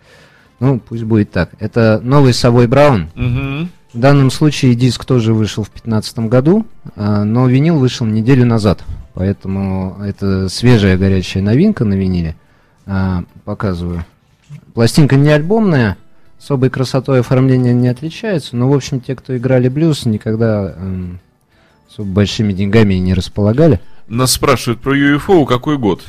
Ну, 0.60 0.78
пусть 0.78 1.04
будет 1.04 1.30
так. 1.30 1.50
Это 1.58 2.00
новый 2.02 2.34
Совой 2.34 2.66
Браун. 2.66 3.08
Мгм. 3.14 3.70
В 3.92 3.98
данном 3.98 4.30
случае 4.30 4.74
диск 4.74 5.04
тоже 5.04 5.34
вышел 5.34 5.64
в 5.64 5.68
2015 5.68 6.28
году, 6.28 6.64
а, 6.94 7.24
но 7.24 7.48
винил 7.48 7.78
вышел 7.78 8.06
неделю 8.06 8.46
назад. 8.46 8.84
Поэтому 9.14 9.96
это 10.04 10.48
свежая 10.48 10.96
горячая 10.96 11.42
новинка 11.42 11.84
на 11.84 11.94
виниле. 11.94 12.36
А, 12.86 13.24
Показываю. 13.44 14.04
Пластинка 14.74 15.16
не 15.16 15.30
альбомная, 15.30 15.96
особой 16.38 16.70
красотой 16.70 17.20
оформления 17.20 17.72
не 17.72 17.88
отличается, 17.88 18.56
но, 18.56 18.70
в 18.70 18.74
общем, 18.74 19.00
те, 19.00 19.16
кто 19.16 19.36
играли 19.36 19.68
блюз, 19.68 20.06
никогда 20.06 20.74
эм, 20.76 21.20
особо 21.90 22.08
большими 22.10 22.52
деньгами 22.52 22.94
не 22.94 23.14
располагали. 23.14 23.80
Нас 24.08 24.32
спрашивают 24.32 24.80
про 24.80 24.96
UFO, 24.96 25.46
какой 25.46 25.78
год? 25.78 26.02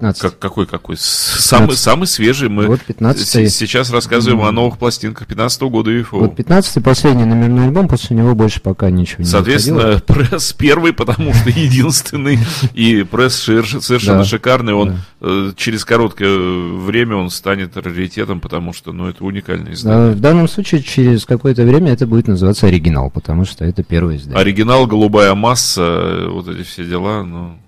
15. 0.00 0.22
Как, 0.22 0.38
какой, 0.38 0.66
какой? 0.66 0.96
С- 0.96 1.02
Самый, 1.02 1.66
15. 1.68 1.78
самый 1.78 2.06
свежий. 2.06 2.48
Мы 2.48 2.66
Вот 2.66 2.80
15 2.80 3.26
с- 3.28 3.54
сейчас 3.54 3.90
рассказываем 3.90 4.42
о 4.42 4.50
новых 4.50 4.78
пластинках 4.78 5.26
15 5.26 5.62
года 5.62 5.90
UFO. 5.90 6.20
Вот 6.20 6.36
15 6.36 6.82
последний 6.82 7.24
номерной 7.24 7.66
альбом, 7.66 7.86
после 7.86 8.16
него 8.16 8.34
больше 8.34 8.62
пока 8.62 8.90
ничего 8.90 9.22
не 9.22 9.30
выходило. 9.30 9.30
Соответственно, 9.30 10.00
пресс 10.06 10.52
первый, 10.54 10.94
потому 10.94 11.34
что 11.34 11.50
единственный, 11.50 12.38
и 12.72 13.02
пресс 13.02 13.34
совершенно 13.34 14.24
шикарный. 14.24 14.72
Он 14.72 14.96
э, 15.20 15.52
через 15.56 15.84
короткое 15.84 16.38
время 16.38 17.16
он 17.16 17.28
станет 17.28 17.76
раритетом, 17.76 18.40
потому 18.40 18.72
что, 18.72 18.92
ну, 18.92 19.06
это 19.06 19.22
уникальное 19.22 19.74
издание. 19.74 20.12
В 20.12 20.20
данном 20.20 20.48
случае 20.48 20.82
через 20.82 21.26
какое-то 21.26 21.64
время 21.64 21.92
это 21.92 22.06
будет 22.06 22.26
называться 22.26 22.66
оригинал, 22.66 23.10
потому 23.10 23.44
что 23.44 23.66
это 23.66 23.82
первое 23.82 24.16
издание. 24.16 24.40
Оригинал, 24.40 24.86
голубая 24.86 25.34
масса, 25.34 25.82
э, 25.82 26.28
вот 26.30 26.48
эти 26.48 26.62
все 26.62 26.86
дела, 26.86 27.22
ну... 27.22 27.58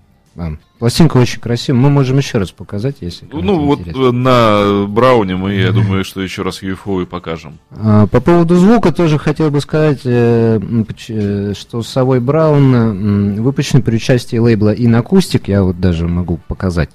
Пластинка 0.83 1.15
очень 1.15 1.39
красивая. 1.39 1.79
Мы 1.79 1.89
можем 1.89 2.17
еще 2.17 2.39
раз 2.39 2.51
показать, 2.51 2.97
если 2.99 3.25
Ну, 3.31 3.57
вот 3.67 3.79
интересно. 3.79 4.01
э, 4.01 4.11
на 4.11 4.85
Брауне 4.85 5.37
мы, 5.37 5.53
я 5.53 5.71
думаю, 5.71 6.03
что 6.03 6.19
еще 6.19 6.41
раз 6.41 6.61
UFO 6.61 7.01
и 7.01 7.05
покажем. 7.05 7.57
А, 7.71 8.05
По 8.07 8.19
поводу 8.19 8.55
звука 8.55 8.91
тоже 8.91 9.17
хотел 9.17 9.49
бы 9.49 9.61
сказать, 9.61 10.01
э, 10.03 10.59
э, 11.07 11.53
что 11.57 11.83
Совой 11.83 12.19
Браун 12.19 13.41
выпущен 13.41 13.81
при 13.81 13.95
участии 13.95 14.35
лейбла 14.35 14.75
Inacustic, 14.75 15.43
я 15.47 15.63
вот 15.63 15.79
даже 15.79 16.05
могу 16.05 16.37
показать. 16.49 16.89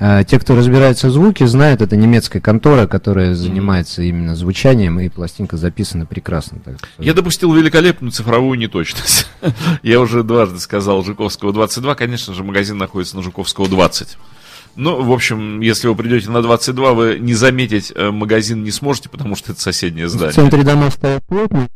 А, 0.00 0.22
Те, 0.22 0.38
кто 0.38 0.54
разбирается 0.54 1.08
в 1.08 1.10
звуке, 1.10 1.46
знают, 1.48 1.82
это 1.82 1.96
немецкая 1.96 2.40
контора, 2.40 2.86
которая 2.86 3.34
занимается 3.34 4.02
именно 4.02 4.36
звучанием, 4.36 5.00
и 5.00 5.08
пластинка 5.08 5.56
записана 5.56 6.06
прекрасно. 6.06 6.58
так 6.64 6.76
Я 6.98 7.14
допустил 7.14 7.52
великолепную 7.52 8.12
цифровую 8.12 8.58
неточность. 8.58 9.26
Я 9.82 10.00
уже 10.00 10.22
дважды 10.22 10.60
сказал 10.60 11.02
Жуковского 11.04 11.52
22. 11.52 11.94
Конечно 11.96 12.32
же, 12.32 12.44
магазин 12.44 12.78
находится 12.78 13.16
на 13.16 13.22
Жуковского 13.22 13.68
20. 13.68 14.16
Ну, 14.76 15.02
в 15.02 15.10
общем, 15.10 15.60
если 15.60 15.88
вы 15.88 15.96
придете 15.96 16.30
на 16.30 16.42
22, 16.42 16.92
вы 16.92 17.18
не 17.18 17.34
заметить 17.34 17.92
э, 17.96 18.10
магазин 18.12 18.62
не 18.62 18.70
сможете, 18.70 19.08
потому 19.08 19.34
что 19.34 19.50
это 19.50 19.60
соседнее 19.60 20.06
В 20.06 20.10
здание. 20.10 20.32
центре 20.34 20.62
дома 20.62 20.90
стоят 20.92 21.24
плотно. 21.26 21.66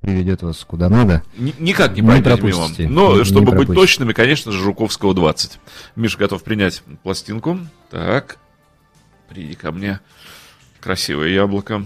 Приведет 0.00 0.42
вас 0.42 0.64
куда 0.64 0.88
надо. 0.88 1.22
Ни- 1.36 1.54
Никак 1.58 1.94
не 1.94 2.02
пройдете 2.02 2.42
мимо. 2.42 2.68
Но, 2.90 3.16
Не- 3.18 3.24
чтобы 3.24 3.40
не 3.40 3.56
быть 3.56 3.66
пропустите. 3.66 3.74
точными, 3.74 4.12
конечно 4.12 4.52
же, 4.52 4.58
Жуковского 4.62 5.14
20. 5.14 5.58
Миша 5.96 6.18
готов 6.18 6.42
принять 6.42 6.82
пластинку. 7.02 7.58
Так. 7.90 8.38
Приди 9.28 9.54
ко 9.54 9.72
мне. 9.72 10.00
Красивое 10.80 11.28
яблоко. 11.28 11.84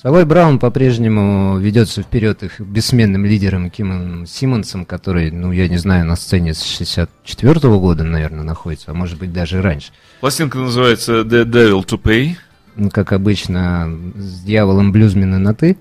Совой 0.00 0.24
Браун 0.26 0.58
по-прежнему 0.58 1.56
ведется 1.58 2.02
вперед 2.02 2.42
их 2.42 2.60
бессменным 2.60 3.24
лидером 3.24 3.70
Кимом 3.70 4.26
Симмонсом, 4.26 4.84
который, 4.84 5.30
ну, 5.30 5.50
я 5.50 5.66
не 5.68 5.78
знаю, 5.78 6.04
на 6.04 6.14
сцене 6.16 6.52
с 6.52 6.62
64 6.62 7.78
года, 7.78 8.04
наверное, 8.04 8.42
находится, 8.42 8.90
а 8.90 8.94
может 8.94 9.18
быть 9.18 9.32
даже 9.32 9.62
раньше. 9.62 9.92
Пластинка 10.20 10.58
называется 10.58 11.20
The 11.22 11.44
Devil 11.44 11.84
to 11.86 11.98
Pay. 12.00 12.36
Ну, 12.76 12.90
как 12.90 13.12
обычно, 13.12 13.88
с 14.16 14.40
дьяволом 14.42 14.92
блюзмена 14.92 15.38
на 15.38 15.54
«ты». 15.54 15.78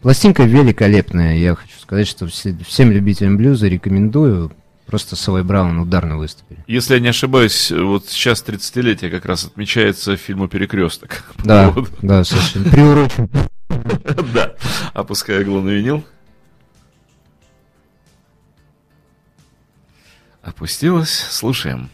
Пластинка 0.00 0.44
великолепная. 0.44 1.36
Я 1.36 1.54
хочу 1.54 1.78
сказать, 1.78 2.08
что 2.08 2.26
все- 2.26 2.56
всем 2.66 2.90
любителям 2.90 3.36
блюза 3.36 3.68
рекомендую. 3.68 4.52
Просто 4.86 5.14
Совой 5.14 5.44
Браун 5.44 5.78
ударно 5.78 6.16
выступили. 6.16 6.64
Если 6.66 6.94
я 6.94 7.00
не 7.00 7.08
ошибаюсь, 7.08 7.70
вот 7.70 8.08
сейчас 8.08 8.42
30-летие 8.42 9.08
как 9.10 9.24
раз 9.24 9.44
отмечается 9.44 10.16
фильму 10.16 10.48
«Перекресток». 10.48 11.24
Да, 11.44 11.70
Вот. 11.70 11.90
да, 12.02 12.24
совершенно. 12.24 12.70
Приурочен. 12.70 13.30
Да. 14.34 14.54
Опускаю 14.94 15.42
иглу 15.42 15.60
на 15.60 15.68
винил. 15.70 16.02
Опустилась. 20.42 21.10
Слушаем. 21.30 21.88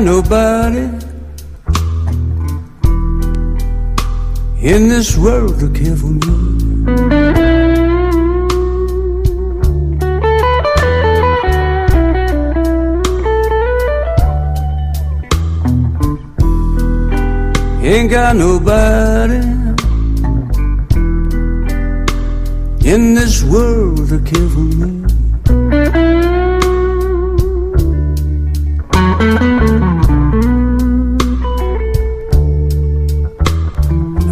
Nobody 0.00 0.88
in 4.62 4.88
this 4.88 5.16
world 5.16 5.58
to 5.60 5.70
care 5.70 5.96
for 5.96 6.06
me. 6.06 6.50
Ain't 17.82 18.10
got 18.10 18.36
nobody 18.36 19.40
in 22.86 23.14
this 23.14 23.42
world 23.42 24.08
to 24.08 24.18
care 24.20 24.48
for 24.48 24.60
me. 24.60 24.99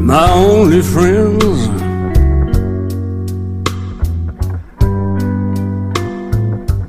My 0.08 0.26
only 0.32 0.80
friends 0.80 1.68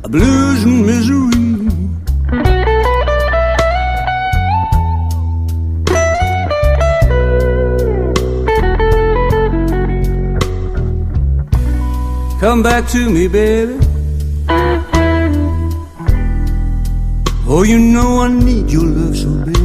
blues 0.08 0.64
and 0.64 0.86
misery. 0.86 1.30
Come 12.40 12.64
back 12.64 12.88
to 12.88 13.10
me, 13.10 13.28
baby. 13.28 13.78
Oh, 17.52 17.64
you 17.68 17.80
know 17.80 18.22
I 18.22 18.30
need 18.30 18.72
your 18.72 18.86
love 18.86 19.18
so 19.18 19.30
bad. 19.44 19.59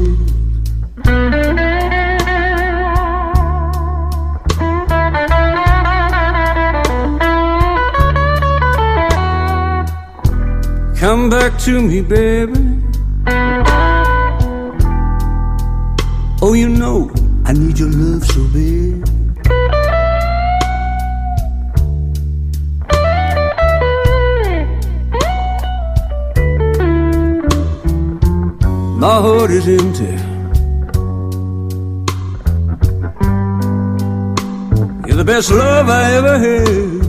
Come 11.25 11.31
back 11.31 11.59
to 11.61 11.81
me, 11.81 12.03
baby. 12.03 12.53
Oh, 16.43 16.53
you 16.53 16.69
know 16.69 17.11
I 17.47 17.55
need 17.55 17.79
your 17.79 17.89
love 17.89 18.23
so 18.27 18.47
bad. 18.53 19.09
My 29.01 29.15
heart 29.25 29.51
is 29.51 29.67
empty. 29.67 30.05
You're 35.09 35.17
the 35.17 35.25
best 35.25 35.51
love 35.51 35.89
I 35.89 36.17
ever 36.17 36.39
had. 36.39 37.04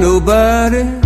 Nobody. 0.00 0.99